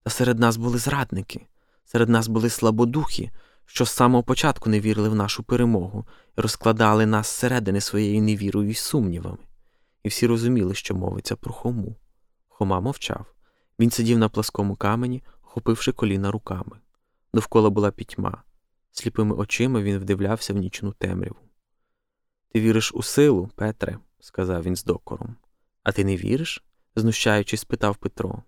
Та 0.04 0.10
серед 0.10 0.40
нас 0.40 0.58
були 0.58 0.78
зрадники, 0.78 1.46
серед 1.86 2.10
нас 2.10 2.28
були 2.28 2.50
слабодухи, 2.50 3.32
що 3.66 3.86
з 3.86 3.92
самого 3.92 4.24
початку 4.24 4.70
не 4.70 4.80
вірили 4.80 5.10
в 5.10 5.16
нашу 5.16 5.44
перемогу 5.44 6.06
і 6.38 6.42
розкладали 6.42 7.06
нас 7.06 7.28
зсередини 7.28 7.82
своєю 7.82 8.22
невірою 8.22 8.70
і 8.70 8.74
сумнівами. 8.74 9.38
І 10.04 10.10
всі 10.10 10.28
розуміли, 10.28 10.76
що 10.76 10.96
мовиться 10.96 11.36
про 11.36 11.54
Хому. 11.54 11.96
Хома 12.48 12.80
мовчав. 12.80 13.26
Він 13.80 13.92
сидів 13.92 14.18
на 14.18 14.30
пласкому 14.30 14.76
камені, 14.76 15.24
охопивши 15.44 15.92
коліна 15.92 16.32
руками. 16.32 16.80
Довкола 17.34 17.70
була 17.70 17.92
пітьма. 17.92 18.44
Сліпими 18.92 19.36
очима 19.36 19.82
він 19.82 19.98
вдивлявся 19.98 20.54
в 20.54 20.58
нічну 20.58 20.92
темряву. 20.92 21.40
Ти 22.52 22.60
віриш 22.60 22.94
у 22.94 23.04
силу, 23.04 23.50
Петре, 23.56 24.00
сказав 24.20 24.64
він 24.64 24.76
з 24.76 24.84
докором. 24.84 25.36
А 25.84 25.92
ти 25.92 26.04
не 26.04 26.18
віриш? 26.18 26.64
знущаючись, 26.96 27.62
спитав 27.62 27.96
Петро. 27.96 28.44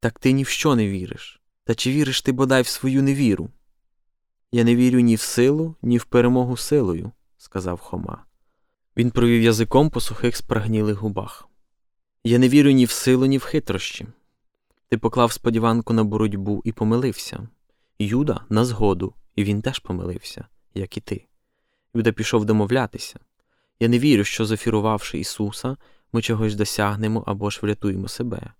Так 0.00 0.18
ти 0.18 0.32
ні 0.32 0.42
в 0.42 0.48
що 0.48 0.76
не 0.76 0.88
віриш. 0.88 1.42
Та 1.66 1.74
чи 1.74 1.92
віриш 1.92 2.22
ти 2.22 2.32
бодай 2.32 2.62
в 2.62 2.66
свою 2.66 3.02
невіру? 3.02 3.50
Я 4.52 4.64
не 4.64 4.76
вірю 4.76 5.00
ні 5.00 5.14
в 5.14 5.20
силу, 5.20 5.74
ні 5.82 5.98
в 5.98 6.04
перемогу 6.04 6.56
силою, 6.56 7.12
сказав 7.36 7.80
Хома. 7.80 8.24
Він 8.96 9.10
провів 9.10 9.42
язиком 9.42 9.90
по 9.90 10.00
сухих 10.00 10.36
спрагнілих 10.36 10.98
губах. 10.98 11.48
Я 12.24 12.38
не 12.38 12.48
вірю 12.48 12.70
ні 12.70 12.84
в 12.84 12.90
силу, 12.90 13.26
ні 13.26 13.38
в 13.38 13.42
хитрощі. 13.42 14.06
Ти 14.88 14.98
поклав 14.98 15.32
сподіванку 15.32 15.92
на 15.92 16.04
боротьбу 16.04 16.62
і 16.64 16.72
помилився. 16.72 17.48
Юда 17.98 18.40
на 18.48 18.64
згоду, 18.64 19.14
і 19.36 19.44
він 19.44 19.62
теж 19.62 19.78
помилився, 19.78 20.44
як 20.74 20.96
і 20.96 21.00
ти. 21.00 21.26
Юда 21.94 22.12
пішов 22.12 22.44
домовлятися. 22.44 23.18
Я 23.80 23.88
не 23.88 23.98
вірю, 23.98 24.24
що, 24.24 24.46
зафірувавши 24.46 25.18
Ісуса, 25.18 25.76
ми 26.12 26.22
чогось 26.22 26.54
досягнемо 26.54 27.24
або 27.26 27.50
ж 27.50 27.60
врятуємо 27.62 28.08
себе. 28.08 28.52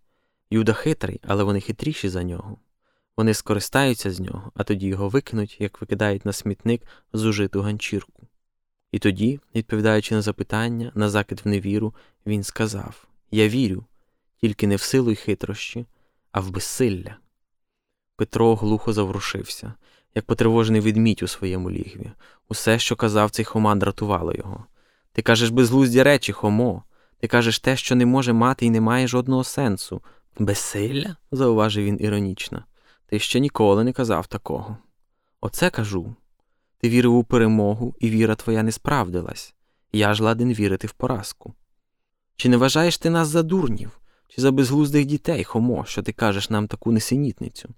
Юда 0.51 0.73
хитрий, 0.73 1.21
але 1.27 1.45
вони 1.45 1.61
хитріші 1.61 2.09
за 2.09 2.23
нього. 2.23 2.59
Вони 3.17 3.35
скористаються 3.35 4.13
з 4.13 4.21
нього, 4.21 4.53
а 4.55 4.65
тоді 4.65 4.87
його 4.87 5.09
викинуть, 5.09 5.57
як 5.61 5.81
викидають 5.81 6.27
на 6.27 6.33
смітник 6.33 6.83
зужиту 7.13 7.63
ганчірку. 7.63 8.23
І 8.93 8.99
тоді, 8.99 9.41
відповідаючи 9.55 10.15
на 10.15 10.23
запитання, 10.23 10.93
на 10.95 11.09
закид 11.09 11.41
в 11.45 11.49
невіру, 11.49 11.95
він 12.27 12.43
сказав 12.43 13.07
Я 13.31 13.49
вірю, 13.49 13.85
тільки 14.41 14.67
не 14.67 14.77
в 14.77 14.81
силу 14.81 15.11
й 15.11 15.15
хитрощі, 15.15 15.87
а 16.33 16.41
в 16.41 16.51
безсилля. 16.51 17.17
Петро 18.17 18.55
глухо 18.55 18.93
заворушився, 18.93 19.73
як 20.15 20.25
потривожений 20.25 20.81
відмідь 20.81 21.23
у 21.23 21.27
своєму 21.27 21.71
лігві. 21.71 22.13
Усе, 22.49 22.79
що 22.79 22.97
казав 22.97 23.31
цей 23.31 23.45
Хома, 23.45 23.75
дратувало 23.75 24.33
його. 24.33 24.65
Ти 25.13 25.23
кажеш 25.23 25.51
безглузді 25.51 26.03
речі, 26.03 26.33
Хомо. 26.33 26.83
Ти 27.21 27.29
кажеш 27.29 27.59
те, 27.59 27.77
що 27.77 27.95
не 27.95 28.07
може 28.07 28.33
мати 28.33 28.67
і 28.67 28.71
не 28.71 28.81
має 28.81 29.09
жодного 29.09 29.45
сенсу. 29.45 30.03
Безсилля? 30.39 31.17
зауважив 31.33 31.85
він 31.85 31.99
іронічно. 32.01 32.65
Ти 33.07 33.19
ще 33.19 33.41
ніколи 33.41 33.85
не 33.85 33.93
казав 33.93 34.27
такого. 34.27 34.77
Оце 35.41 35.71
кажу. 35.71 36.15
Ти 36.79 36.89
вірив 36.89 37.15
у 37.15 37.25
перемогу, 37.25 37.95
і 38.01 38.11
віра 38.11 38.35
твоя 38.35 38.63
не 38.63 38.73
справдилась. 38.73 39.55
Я 39.93 40.15
ж 40.15 40.23
ладен 40.23 40.53
вірити 40.53 40.87
в 40.87 40.93
поразку. 40.93 41.55
Чи 42.37 42.49
не 42.49 42.57
вважаєш 42.57 42.99
ти 42.99 43.11
нас 43.11 43.29
за 43.29 43.43
дурнів, 43.43 44.01
чи 44.29 44.43
за 44.43 44.51
безглуздих 44.51 45.05
дітей, 45.05 45.45
Хомо, 45.45 45.85
що 45.85 46.03
ти 46.03 46.13
кажеш 46.13 46.51
нам 46.51 46.69
таку 46.69 46.93
несенітницю? 46.93 47.69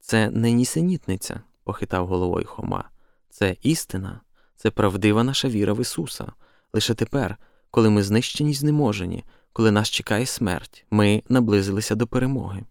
Це 0.00 0.30
не 0.30 0.52
нісенітниця, 0.52 1.40
похитав 1.64 2.06
головою 2.06 2.46
Хома. 2.46 2.90
Це 3.30 3.56
істина, 3.62 4.20
це 4.56 4.70
правдива 4.70 5.24
наша 5.24 5.48
віра 5.48 5.72
в 5.72 5.80
Ісуса. 5.80 6.32
Лише 6.72 6.94
тепер, 6.94 7.36
коли 7.70 7.90
ми 7.90 8.02
знищені 8.02 8.50
й 8.50 8.54
знеможені, 8.54 9.24
коли 9.52 9.70
нас 9.70 9.90
чекає 9.90 10.26
смерть, 10.26 10.86
ми 10.90 11.22
наблизилися 11.28 11.94
до 11.94 12.06
перемоги. 12.06 12.64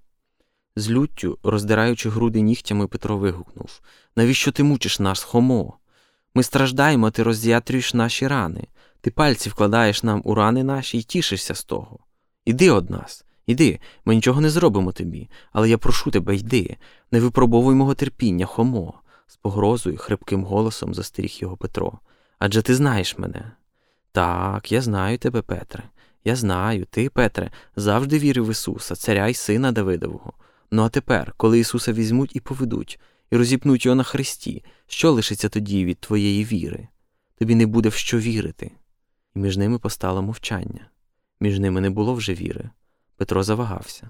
З 0.77 0.89
люттю, 0.89 1.37
роздираючи 1.43 2.09
груди 2.09 2.41
нігтями, 2.41 2.87
Петро 2.87 3.17
вигукнув 3.17 3.81
Навіщо 4.15 4.51
ти 4.51 4.63
мучиш 4.63 4.99
нас, 4.99 5.23
Хомо? 5.23 5.77
Ми 6.35 6.43
страждаємо, 6.43 7.11
ти 7.11 7.23
роз'ятрюєш 7.23 7.93
наші 7.93 8.27
рани, 8.27 8.67
ти 9.01 9.11
пальці 9.11 9.49
вкладаєш 9.49 10.03
нам 10.03 10.21
у 10.25 10.35
рани 10.35 10.63
наші 10.63 10.97
і 10.97 11.03
тішишся 11.03 11.55
з 11.55 11.63
того. 11.63 11.99
Іди 12.45 12.71
од 12.71 12.89
нас, 12.89 13.25
Іди, 13.47 13.79
ми 14.05 14.15
нічого 14.15 14.41
не 14.41 14.49
зробимо 14.49 14.91
тобі, 14.91 15.29
але 15.51 15.69
я 15.69 15.77
прошу 15.77 16.11
тебе, 16.11 16.35
йди, 16.35 16.77
не 17.11 17.19
випробовуй 17.19 17.75
мого 17.75 17.93
терпіння, 17.93 18.45
Хомо, 18.45 18.93
з 19.27 19.35
погрозою, 19.35 19.97
хрипким 19.97 20.43
голосом 20.43 20.93
застеріг 20.93 21.37
його 21.39 21.57
Петро. 21.57 21.99
Адже 22.39 22.61
ти 22.61 22.75
знаєш 22.75 23.17
мене. 23.17 23.51
Так, 24.11 24.71
я 24.71 24.81
знаю 24.81 25.17
тебе, 25.17 25.41
Петре. 25.41 25.83
Я 26.23 26.35
знаю, 26.35 26.85
ти, 26.89 27.09
Петре, 27.09 27.51
завжди 27.75 28.19
вірив 28.19 28.47
в 28.47 28.51
Ісуса, 28.51 28.95
царя 28.95 29.27
й 29.27 29.33
сина 29.33 29.71
Давидового. 29.71 30.33
Ну 30.71 30.83
а 30.83 30.89
тепер, 30.89 31.33
коли 31.37 31.59
Ісуса 31.59 31.93
візьмуть 31.93 32.35
і 32.35 32.39
поведуть, 32.39 32.99
і 33.31 33.37
розіпнуть 33.37 33.85
його 33.85 33.95
на 33.95 34.03
хресті, 34.03 34.63
що 34.87 35.11
лишиться 35.11 35.49
тоді 35.49 35.85
від 35.85 35.99
твоєї 35.99 36.45
віри? 36.45 36.87
Тобі 37.35 37.55
не 37.55 37.65
буде 37.65 37.89
в 37.89 37.93
що 37.93 38.19
вірити. 38.19 38.71
І 39.35 39.39
між 39.39 39.57
ними 39.57 39.79
постало 39.79 40.21
мовчання. 40.21 40.89
Між 41.39 41.59
ними 41.59 41.81
не 41.81 41.89
було 41.89 42.13
вже 42.13 42.33
віри. 42.33 42.69
Петро 43.15 43.43
завагався. 43.43 44.09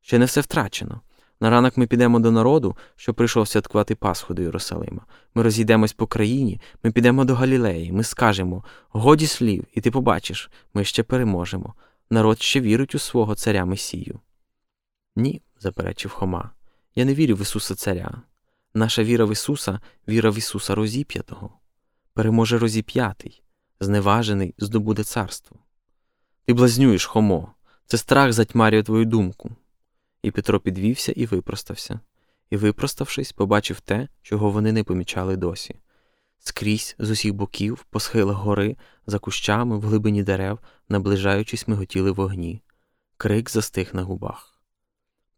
Ще 0.00 0.18
не 0.18 0.24
все 0.24 0.40
втрачено. 0.40 1.00
На 1.40 1.50
ранок 1.50 1.76
ми 1.76 1.86
підемо 1.86 2.18
до 2.18 2.30
народу, 2.30 2.76
що 2.96 3.14
прийшов 3.14 3.48
святкувати 3.48 3.94
Пасху 3.94 4.34
до 4.34 4.42
Єрусалима. 4.42 5.06
Ми 5.34 5.42
розійдемось 5.42 5.92
по 5.92 6.06
країні, 6.06 6.60
ми 6.82 6.90
підемо 6.90 7.24
до 7.24 7.34
Галілеї, 7.34 7.92
ми 7.92 8.04
скажемо 8.04 8.64
годі 8.88 9.26
слів, 9.26 9.64
і 9.74 9.80
ти 9.80 9.90
побачиш, 9.90 10.50
ми 10.74 10.84
ще 10.84 11.02
переможемо. 11.02 11.74
Народ 12.10 12.42
ще 12.42 12.60
вірить 12.60 12.94
у 12.94 12.98
свого 12.98 13.34
царя 13.34 13.64
Месію. 13.64 14.20
Ні, 15.16 15.42
заперечив 15.60 16.10
Хома. 16.10 16.50
Я 16.94 17.04
не 17.04 17.14
вірю 17.14 17.34
в 17.34 17.40
Ісуса 17.40 17.74
Царя. 17.74 18.22
Наша 18.74 19.02
віра 19.02 19.24
в 19.24 19.32
Ісуса 19.32 19.80
віра 20.08 20.30
в 20.30 20.38
Ісуса 20.38 20.74
розіп'ятого. 20.74 21.58
Переможе 22.14 22.58
розіп'ятий, 22.58 23.42
зневажений, 23.80 24.54
здобуде 24.58 25.04
царство. 25.04 25.58
Ти 26.44 26.54
блазнюєш, 26.54 27.06
Хомо, 27.06 27.52
це 27.86 27.98
страх 27.98 28.32
затьмарює 28.32 28.82
твою 28.82 29.04
думку. 29.04 29.56
І 30.22 30.30
Петро 30.30 30.60
підвівся 30.60 31.12
і 31.12 31.26
випростався, 31.26 32.00
і, 32.50 32.56
випроставшись, 32.56 33.32
побачив 33.32 33.80
те, 33.80 34.08
чого 34.22 34.50
вони 34.50 34.72
не 34.72 34.84
помічали 34.84 35.36
досі. 35.36 35.80
Скрізь 36.38 36.96
з 36.98 37.10
усіх 37.10 37.34
боків, 37.34 37.86
по 37.90 38.00
схилах 38.00 38.36
гори, 38.36 38.76
за 39.06 39.18
кущами, 39.18 39.78
в 39.78 39.82
глибині 39.82 40.22
дерев, 40.22 40.58
наближаючись, 40.88 41.68
миготіли 41.68 42.10
вогні. 42.10 42.62
Крик 43.16 43.50
застиг 43.50 43.90
на 43.92 44.02
губах. 44.02 44.55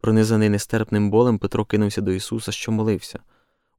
Пронизаний 0.01 0.49
нестерпним 0.49 1.09
болем, 1.09 1.39
Петро 1.39 1.65
кинувся 1.65 2.01
до 2.01 2.11
Ісуса, 2.11 2.51
що 2.51 2.71
молився 2.71 3.19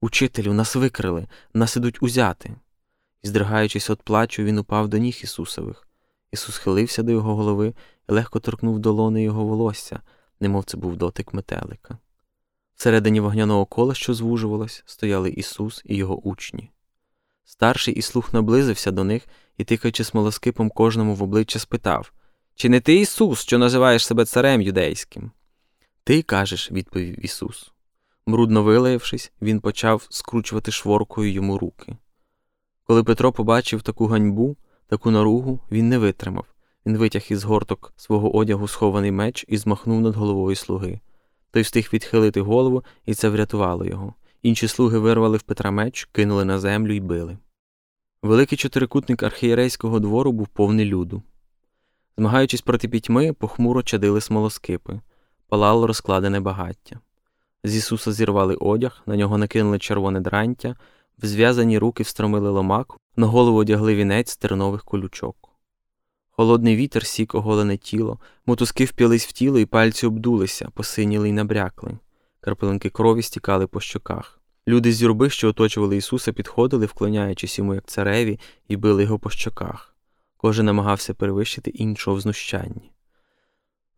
Учителю, 0.01 0.53
нас 0.53 0.77
викрили, 0.77 1.27
нас 1.55 1.77
ідуть 1.77 2.03
узяти. 2.03 2.55
І, 3.23 3.29
здригаючись 3.29 3.91
від 3.91 4.03
плачу, 4.03 4.43
він 4.43 4.59
упав 4.59 4.89
до 4.89 4.99
ніг 4.99 5.21
Ісусових. 5.23 5.89
Ісус 6.33 6.59
хилився 6.59 7.03
до 7.03 7.13
його 7.13 7.37
голови 7.37 7.75
і 8.09 8.13
легко 8.13 8.41
торкнув 8.41 8.79
долони 8.79 9.23
його 9.23 9.45
волосся 9.45 10.01
немов 10.41 10.65
це 10.65 10.77
був 10.77 10.97
дотик 10.97 11.35
метелика. 11.35 11.99
Всередині 12.75 13.21
вогняного 13.21 13.67
кола, 13.67 13.95
що 13.95 14.15
звужувалось, 14.15 14.83
стояли 14.87 15.31
Ісус 15.31 15.83
і 15.85 15.97
його 15.97 16.21
учні. 16.21 16.71
Старший 17.45 17.95
і 17.95 18.03
слух 18.03 18.33
наблизився 18.33 18.91
до 18.91 19.05
них 19.05 19.29
і, 19.59 19.65
тикаючи 19.65 20.05
смолоскипом 20.05 20.71
кожному 20.71 21.15
в 21.15 21.23
обличчя, 21.23 21.59
спитав 21.59 22.13
Чи 22.55 22.69
не 22.69 22.81
ти 22.81 22.95
Ісус, 22.95 23.41
що 23.41 23.59
називаєш 23.59 24.07
себе 24.07 24.25
царем 24.25 24.61
юдейським? 24.61 25.31
Ти 26.11 26.23
кажеш, 26.23 26.73
відповів 26.73 27.25
Ісус. 27.25 27.73
Брудно 28.27 28.63
вилаявшись, 28.63 29.33
він 29.43 29.61
почав 29.61 30.07
скручувати 30.11 30.71
шворкою 30.71 31.33
йому 31.33 31.59
руки. 31.59 31.97
Коли 32.85 33.05
Петро 33.05 33.33
побачив 33.33 33.83
таку 33.83 34.07
ганьбу, 34.07 34.57
таку 34.87 35.11
наругу, 35.11 35.61
він 35.71 35.89
не 35.89 35.99
витримав 35.99 36.47
він 36.87 36.97
витяг 36.97 37.23
із 37.31 37.45
горток 37.45 37.93
свого 37.97 38.37
одягу 38.37 38.69
схований 38.69 39.13
меч 39.13 39.45
і 39.49 39.57
змахнув 39.57 40.01
над 40.01 40.17
головою 40.17 40.57
слуги. 40.57 41.01
Той 41.51 41.63
встиг 41.63 41.91
відхилити 41.93 42.41
голову, 42.41 42.85
і 43.07 43.15
це 43.15 43.29
врятувало 43.29 43.85
його. 43.85 44.15
Інші 44.43 44.69
слуги 44.69 44.99
вирвали 44.99 45.37
в 45.37 45.43
Петра 45.43 45.71
меч, 45.71 46.09
кинули 46.13 46.45
на 46.45 46.59
землю 46.59 46.93
і 46.93 47.01
били. 47.01 47.39
Великий 48.23 48.59
чотирикутник 48.59 49.23
архієрейського 49.23 50.01
двору 50.01 50.33
був 50.33 50.49
повний 50.49 50.87
люду. 50.87 51.23
Змагаючись 52.19 52.61
проти 52.61 52.89
пітьми, 52.89 53.33
похмуро 53.33 53.83
чадили 53.83 54.21
смолоскипи, 54.21 55.01
палало 55.51 55.87
розкладене 55.87 56.41
багаття. 56.41 57.01
З 57.65 57.77
Ісуса 57.77 58.13
зірвали 58.13 58.55
одяг, 58.55 59.03
на 59.07 59.17
нього 59.17 59.39
накинули 59.39 59.79
червоне 59.79 60.21
дрантя, 60.21 60.77
в 61.23 61.27
зв'язані 61.27 61.79
руки 61.79 62.03
встромили 62.03 62.51
ломак, 62.51 62.97
на 63.17 63.27
голову 63.27 63.59
одягли 63.59 63.95
вінець 63.95 64.31
з 64.31 64.37
тернових 64.37 64.85
колючок. 64.85 65.37
Холодний 66.31 66.77
вітер 66.77 67.07
сік 67.07 67.35
оголене 67.35 67.77
тіло, 67.77 68.19
мотузки 68.47 68.85
вп'ялись 68.85 69.27
в 69.27 69.33
тіло 69.33 69.59
і 69.59 69.67
пальці 69.67 70.07
обдулися, 70.07 70.69
посиніли 70.75 71.29
й 71.29 71.33
набрякли. 71.33 71.99
Карпелинки 72.41 72.91
крові 72.91 73.23
стікали 73.23 73.67
по 73.67 73.81
щоках. 73.81 74.41
Люди 74.69 74.93
з 74.93 75.03
юрби, 75.03 75.31
що 75.31 75.49
оточували 75.49 75.97
Ісуса, 75.97 76.33
підходили, 76.33 76.87
вклоняючись 76.87 77.59
йому, 77.59 77.75
як 77.75 77.87
цареві, 77.87 78.41
і 78.69 78.77
били 78.77 79.03
його 79.03 79.19
по 79.19 79.31
щоках. 79.31 79.95
Кожен 80.37 80.67
намагався 80.67 81.15
перевищити 81.15 81.71
іншого 81.71 82.17
в 82.17 82.21
знущанні. 82.21 82.93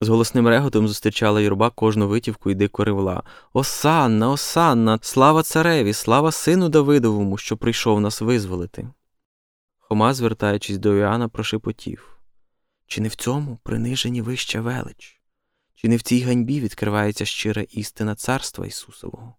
З 0.02 0.08
голосним 0.08 0.48
реготом 0.48 0.88
зустрічала 0.88 1.40
юрба 1.40 1.70
кожну 1.70 2.08
витівку 2.08 2.50
і 2.50 2.54
дико 2.54 2.84
ревла 2.84 3.22
Осанна, 3.52 4.30
осанна, 4.30 4.98
слава 5.02 5.42
цареві, 5.42 5.92
слава 5.92 6.32
сину 6.32 6.68
Давидовому, 6.68 7.36
що 7.38 7.56
прийшов 7.56 8.00
нас 8.00 8.20
визволити. 8.20 8.88
Хома, 9.78 10.14
звертаючись 10.14 10.78
до 10.78 10.96
Іоанна, 10.96 11.28
прошепотів 11.28 12.18
чи 12.86 13.00
не 13.00 13.08
в 13.08 13.14
цьому 13.14 13.58
принижені 13.62 14.22
вища 14.22 14.60
велич? 14.60 15.20
Чи 15.74 15.88
не 15.88 15.96
в 15.96 16.02
цій 16.02 16.20
ганьбі 16.20 16.60
відкривається 16.60 17.24
щира 17.24 17.62
істина 17.62 18.14
царства 18.14 18.66
Ісусового? 18.66 19.34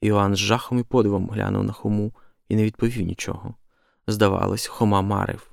Іоанн 0.00 0.34
з 0.34 0.38
жахом 0.38 0.78
і 0.78 0.82
подивом 0.82 1.30
глянув 1.30 1.64
на 1.64 1.72
Хому 1.72 2.12
і 2.48 2.56
не 2.56 2.64
відповів 2.64 3.06
нічого. 3.06 3.54
Здавалось, 4.06 4.66
Хома 4.66 5.02
марив. 5.02 5.50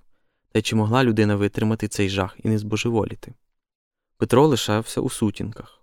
Та 0.51 0.61
чи 0.61 0.75
могла 0.75 1.03
людина 1.03 1.35
витримати 1.35 1.87
цей 1.87 2.09
жах 2.09 2.37
і 2.43 2.49
не 2.49 2.57
збожеволіти? 2.57 3.33
Петро 4.21 4.47
лишався 4.47 5.01
у 5.01 5.09
сутінках. 5.09 5.81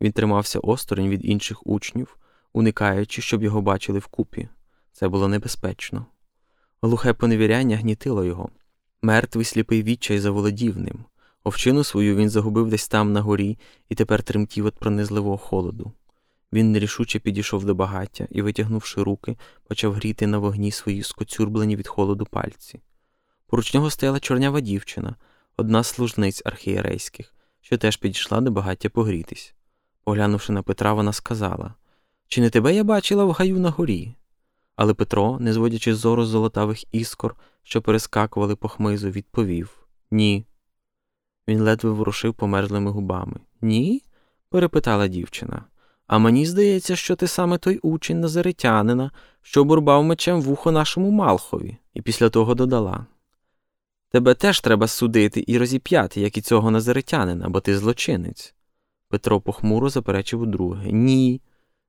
Він 0.00 0.12
тримався 0.12 0.58
осторонь 0.58 1.08
від 1.08 1.24
інших 1.24 1.66
учнів, 1.66 2.18
уникаючи, 2.52 3.22
щоб 3.22 3.42
його 3.42 3.62
бачили 3.62 3.98
вкупі. 3.98 4.48
Це 4.92 5.08
було 5.08 5.28
небезпечно. 5.28 6.06
Глухе 6.82 7.12
поневіряння 7.12 7.76
гнітило 7.76 8.24
його. 8.24 8.48
Мертвий 9.02 9.44
сліпий 9.44 9.82
відчай 9.82 10.18
заволодів 10.18 10.78
ним. 10.78 11.04
Овчину 11.44 11.84
свою 11.84 12.16
він 12.16 12.30
загубив 12.30 12.68
десь 12.68 12.88
там 12.88 13.12
на 13.12 13.20
горі 13.20 13.58
і 13.88 13.94
тепер 13.94 14.22
тремтів 14.22 14.64
від 14.64 14.74
пронизливого 14.74 15.38
холоду. 15.38 15.92
Він 16.52 16.72
нерішуче 16.72 17.18
підійшов 17.18 17.64
до 17.64 17.74
багаття 17.74 18.26
і, 18.30 18.42
витягнувши 18.42 19.02
руки, 19.02 19.36
почав 19.68 19.92
гріти 19.92 20.26
на 20.26 20.38
вогні 20.38 20.70
свої 20.70 21.02
скоцюрблені 21.02 21.76
від 21.76 21.86
холоду 21.88 22.26
пальці. 22.26 22.80
Поруч 23.46 23.74
нього 23.74 23.90
стояла 23.90 24.20
чорнява 24.20 24.60
дівчина, 24.60 25.16
одна 25.56 25.82
з 25.82 25.86
служниць 25.86 26.42
архієрейських, 26.44 27.34
що 27.60 27.78
теж 27.78 27.96
підійшла 27.96 28.40
до 28.40 28.50
багаття 28.50 28.88
погрітись. 28.88 29.54
Поглянувши 30.04 30.52
на 30.52 30.62
Петра, 30.62 30.92
вона 30.92 31.12
сказала 31.12 31.74
Чи 32.28 32.40
не 32.40 32.50
тебе 32.50 32.74
я 32.74 32.84
бачила 32.84 33.24
в 33.24 33.30
гаю 33.30 33.58
на 33.58 33.70
горі? 33.70 34.14
Але 34.76 34.94
Петро, 34.94 35.38
не 35.40 35.52
зводячи 35.52 35.94
зору 35.94 36.24
з 36.24 36.28
золотавих 36.28 36.94
іскор, 36.94 37.36
що 37.62 37.82
перескакували 37.82 38.56
по 38.56 38.68
хмизу, 38.68 39.10
відповів 39.10 39.86
Ні. 40.10 40.46
Він 41.48 41.60
ледве 41.60 41.90
ворушив 41.90 42.34
померзлими 42.34 42.90
губами. 42.90 43.36
Ні? 43.60 44.02
перепитала 44.50 45.08
дівчина. 45.08 45.64
А 46.06 46.18
мені 46.18 46.46
здається, 46.46 46.96
що 46.96 47.16
ти 47.16 47.26
саме 47.26 47.58
той 47.58 47.78
учень 47.78 48.20
назаритянина, 48.20 49.10
що 49.42 49.64
бурбав 49.64 50.04
мечем 50.04 50.40
вухо 50.42 50.72
нашому 50.72 51.10
Малхові, 51.10 51.76
і 51.94 52.02
після 52.02 52.30
того 52.30 52.54
додала. 52.54 53.06
Тебе 54.10 54.34
теж 54.34 54.60
треба 54.60 54.86
судити 54.86 55.44
і 55.46 55.58
розіп'яти, 55.58 56.20
як 56.20 56.36
і 56.36 56.40
цього 56.40 56.70
назаритянина, 56.70 57.48
бо 57.48 57.60
ти 57.60 57.78
злочинець. 57.78 58.54
Петро 59.08 59.40
похмуро 59.40 59.88
заперечив 59.88 60.40
удруге. 60.40 60.92
Ні, 60.92 61.40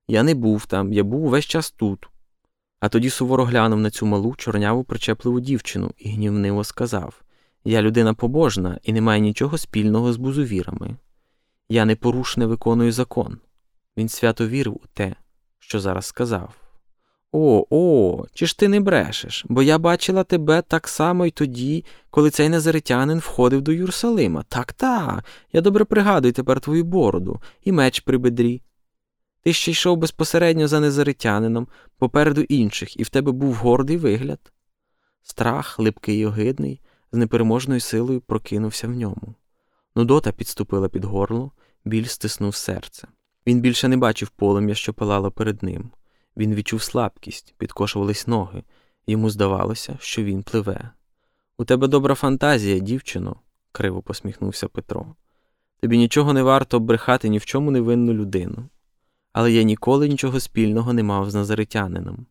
я 0.07 0.23
не 0.23 0.35
був 0.35 0.65
там, 0.65 0.93
я 0.93 1.03
був 1.03 1.29
весь 1.29 1.45
час 1.45 1.71
тут. 1.71 2.09
А 2.79 2.89
тоді 2.89 3.09
суворо 3.09 3.45
глянув 3.45 3.79
на 3.79 3.89
цю 3.89 4.05
малу 4.05 4.35
чорняву 4.35 4.83
причепливу 4.83 5.39
дівчину 5.39 5.91
і 5.97 6.09
гнівниво 6.09 6.63
сказав 6.63 7.21
Я 7.63 7.81
людина 7.81 8.13
побожна 8.13 8.79
і 8.83 8.93
не 8.93 9.01
маю 9.01 9.21
нічого 9.21 9.57
спільного 9.57 10.13
з 10.13 10.17
бузовірами. 10.17 10.97
Я 11.69 11.85
непорушне 11.85 12.45
виконую 12.45 12.91
закон. 12.91 13.39
Він 13.97 14.09
свято 14.09 14.47
вірив 14.47 14.73
у 14.73 14.87
те, 14.93 15.15
що 15.59 15.79
зараз 15.79 16.05
сказав. 16.05 16.58
О, 17.31 17.65
о, 17.69 18.25
чи 18.33 18.45
ж 18.45 18.57
ти 18.57 18.67
не 18.67 18.79
брешеш, 18.79 19.45
бо 19.49 19.63
я 19.63 19.77
бачила 19.77 20.23
тебе 20.23 20.61
так 20.61 20.87
само 20.87 21.25
й 21.25 21.31
тоді, 21.31 21.85
коли 22.09 22.29
цей 22.29 22.49
назаритянин 22.49 23.19
входив 23.19 23.61
до 23.61 23.71
Юрсалима. 23.71 24.43
Так, 24.43 24.73
так, 24.73 25.25
я 25.53 25.61
добре 25.61 25.85
пригадую 25.85 26.33
тепер 26.33 26.59
твою 26.59 26.83
бороду 26.83 27.41
і 27.63 27.71
меч 27.71 27.99
при 27.99 28.17
бедрі. 28.17 28.61
Ти 29.43 29.53
ще 29.53 29.71
йшов 29.71 29.97
безпосередньо 29.97 30.67
за 30.67 30.79
незаритянином, 30.79 31.67
попереду 31.97 32.41
інших, 32.41 32.99
і 32.99 33.03
в 33.03 33.09
тебе 33.09 33.31
був 33.31 33.53
гордий 33.53 33.97
вигляд. 33.97 34.39
Страх, 35.23 35.79
липкий 35.79 36.19
і 36.19 36.25
огидний, 36.25 36.81
з 37.11 37.17
непереможною 37.17 37.79
силою 37.79 38.21
прокинувся 38.21 38.87
в 38.87 38.91
ньому. 38.91 39.35
Нудота 39.95 40.31
підступила 40.31 40.89
під 40.89 41.05
горло, 41.05 41.51
біль 41.85 42.05
стиснув 42.05 42.55
серце. 42.55 43.07
Він 43.47 43.61
більше 43.61 43.87
не 43.87 43.97
бачив 43.97 44.29
полум'я, 44.29 44.75
що 44.75 44.93
палало 44.93 45.31
перед 45.31 45.63
ним. 45.63 45.91
Він 46.37 46.55
відчув 46.55 46.81
слабкість, 46.81 47.53
підкошувались 47.57 48.27
ноги, 48.27 48.63
йому 49.07 49.29
здавалося, 49.29 49.97
що 50.01 50.23
він 50.23 50.43
пливе. 50.43 50.89
У 51.57 51.65
тебе 51.65 51.87
добра 51.87 52.15
фантазія, 52.15 52.79
дівчино, 52.79 53.35
криво 53.71 54.01
посміхнувся 54.01 54.67
Петро. 54.67 55.15
Тобі 55.81 55.97
нічого 55.97 56.33
не 56.33 56.43
варто 56.43 56.77
обрехати 56.77 57.29
ні 57.29 57.37
в 57.37 57.45
чому 57.45 57.71
невинну 57.71 58.13
людину. 58.13 58.69
Але 59.33 59.51
я 59.51 59.63
ніколи 59.63 60.07
нічого 60.07 60.39
спільного 60.39 60.93
не 60.93 61.03
мав 61.03 61.31
з 61.31 61.35
назаритянином. 61.35 62.25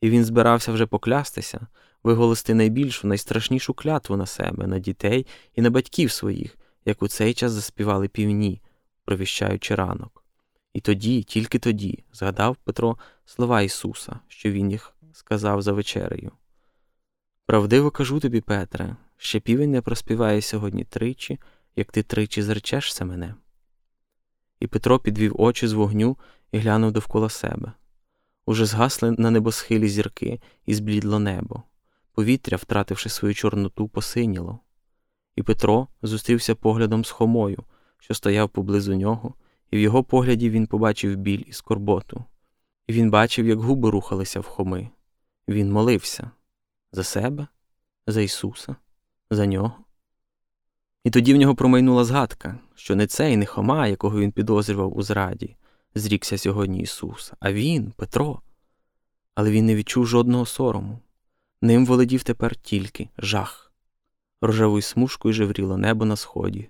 І 0.00 0.10
він 0.10 0.24
збирався 0.24 0.72
вже 0.72 0.86
поклястися, 0.86 1.66
виголости 2.02 2.54
найбільшу, 2.54 3.08
найстрашнішу 3.08 3.74
клятву 3.74 4.16
на 4.16 4.26
себе, 4.26 4.66
на 4.66 4.78
дітей 4.78 5.26
і 5.54 5.62
на 5.62 5.70
батьків 5.70 6.10
своїх, 6.10 6.58
як 6.84 7.02
у 7.02 7.08
цей 7.08 7.34
час 7.34 7.52
заспівали 7.52 8.08
півні, 8.08 8.62
провіщаючи 9.04 9.74
ранок. 9.74 10.17
І 10.78 10.80
тоді, 10.80 11.22
тільки 11.22 11.58
тоді, 11.58 12.04
згадав 12.12 12.56
Петро 12.56 12.98
слова 13.24 13.62
Ісуса, 13.62 14.20
що 14.28 14.50
Він 14.50 14.70
їх 14.70 14.94
сказав 15.12 15.62
за 15.62 15.72
вечерею. 15.72 16.32
Правдиво 17.46 17.90
кажу 17.90 18.20
тобі, 18.20 18.40
Петре, 18.40 18.96
ще 19.16 19.40
півень 19.40 19.70
не 19.70 19.80
проспіває 19.80 20.42
сьогодні 20.42 20.84
тричі, 20.84 21.38
як 21.76 21.92
ти 21.92 22.02
тричі 22.02 22.42
зречешся 22.42 23.04
мене. 23.04 23.34
І 24.60 24.66
Петро 24.66 24.98
підвів 24.98 25.40
очі 25.40 25.66
з 25.68 25.72
вогню 25.72 26.16
і 26.52 26.58
глянув 26.58 26.92
довкола 26.92 27.28
себе. 27.28 27.72
Уже 28.46 28.66
згасли 28.66 29.10
на 29.10 29.30
небосхилі 29.30 29.88
зірки 29.88 30.40
і 30.66 30.74
зблідло 30.74 31.18
небо. 31.18 31.62
Повітря, 32.12 32.56
втративши 32.56 33.08
свою 33.08 33.34
чорноту, 33.34 33.88
посиніло. 33.88 34.58
І 35.36 35.42
Петро 35.42 35.88
зустрівся 36.02 36.54
поглядом 36.54 37.04
з 37.04 37.10
Хомою, 37.10 37.64
що 37.98 38.14
стояв 38.14 38.48
поблизу 38.48 38.94
нього, 38.94 39.34
і 39.70 39.76
в 39.76 39.80
його 39.80 40.04
погляді 40.04 40.50
він 40.50 40.66
побачив 40.66 41.16
біль 41.16 41.42
і 41.46 41.52
скорботу. 41.52 42.24
І 42.86 42.92
він 42.92 43.10
бачив, 43.10 43.46
як 43.46 43.58
губи 43.58 43.90
рухалися 43.90 44.40
в 44.40 44.46
Хоми. 44.46 44.88
Він 45.48 45.72
молився 45.72 46.30
за 46.92 47.04
себе, 47.04 47.46
за 48.06 48.20
Ісуса, 48.20 48.76
за 49.30 49.46
нього. 49.46 49.72
І 51.04 51.10
тоді 51.10 51.34
в 51.34 51.36
нього 51.36 51.54
промайнула 51.54 52.04
згадка, 52.04 52.58
що 52.74 52.96
не 52.96 53.06
цей 53.06 53.36
не 53.36 53.46
Хома, 53.46 53.86
якого 53.86 54.20
він 54.20 54.32
підозрював 54.32 54.96
у 54.96 55.02
зраді, 55.02 55.56
зрікся 55.94 56.38
сьогодні 56.38 56.80
Ісус, 56.80 57.32
а 57.40 57.52
він, 57.52 57.92
Петро. 57.96 58.40
Але 59.34 59.50
він 59.50 59.66
не 59.66 59.74
відчув 59.74 60.06
жодного 60.06 60.46
сорому. 60.46 60.98
Ним 61.62 61.86
володів 61.86 62.22
тепер 62.22 62.56
тільки 62.56 63.08
жах. 63.18 63.72
Рожевою 64.40 64.82
смужкою 64.82 65.34
жевріло 65.34 65.76
небо 65.76 66.04
на 66.04 66.16
сході. 66.16 66.68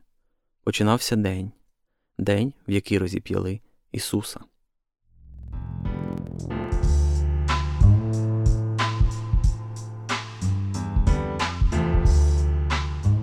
Починався 0.64 1.16
день, 1.16 1.52
день, 2.18 2.52
в 2.68 2.72
який 2.72 2.98
розіп'яли 2.98 3.60
Ісуса. 3.92 4.40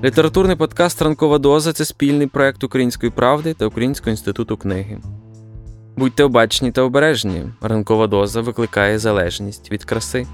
Літературний 0.04 0.56
подкаст 0.56 1.02
Ранкова 1.02 1.38
доза 1.38 1.74
це 1.74 1.86
спільний 1.86 2.28
проект 2.28 2.64
Української 2.64 3.12
правди 3.12 3.54
та 3.54 3.66
Українського 3.66 4.12
інституту 4.12 4.58
книги. 4.58 5.02
Будьте 5.98 6.24
обачні 6.24 6.72
та 6.72 6.82
обережні. 6.82 7.46
Ранкова 7.62 8.08
доза 8.08 8.42
викликає 8.42 9.00
залежність 9.00 9.72
від 9.72 9.86
краси. 9.86 10.28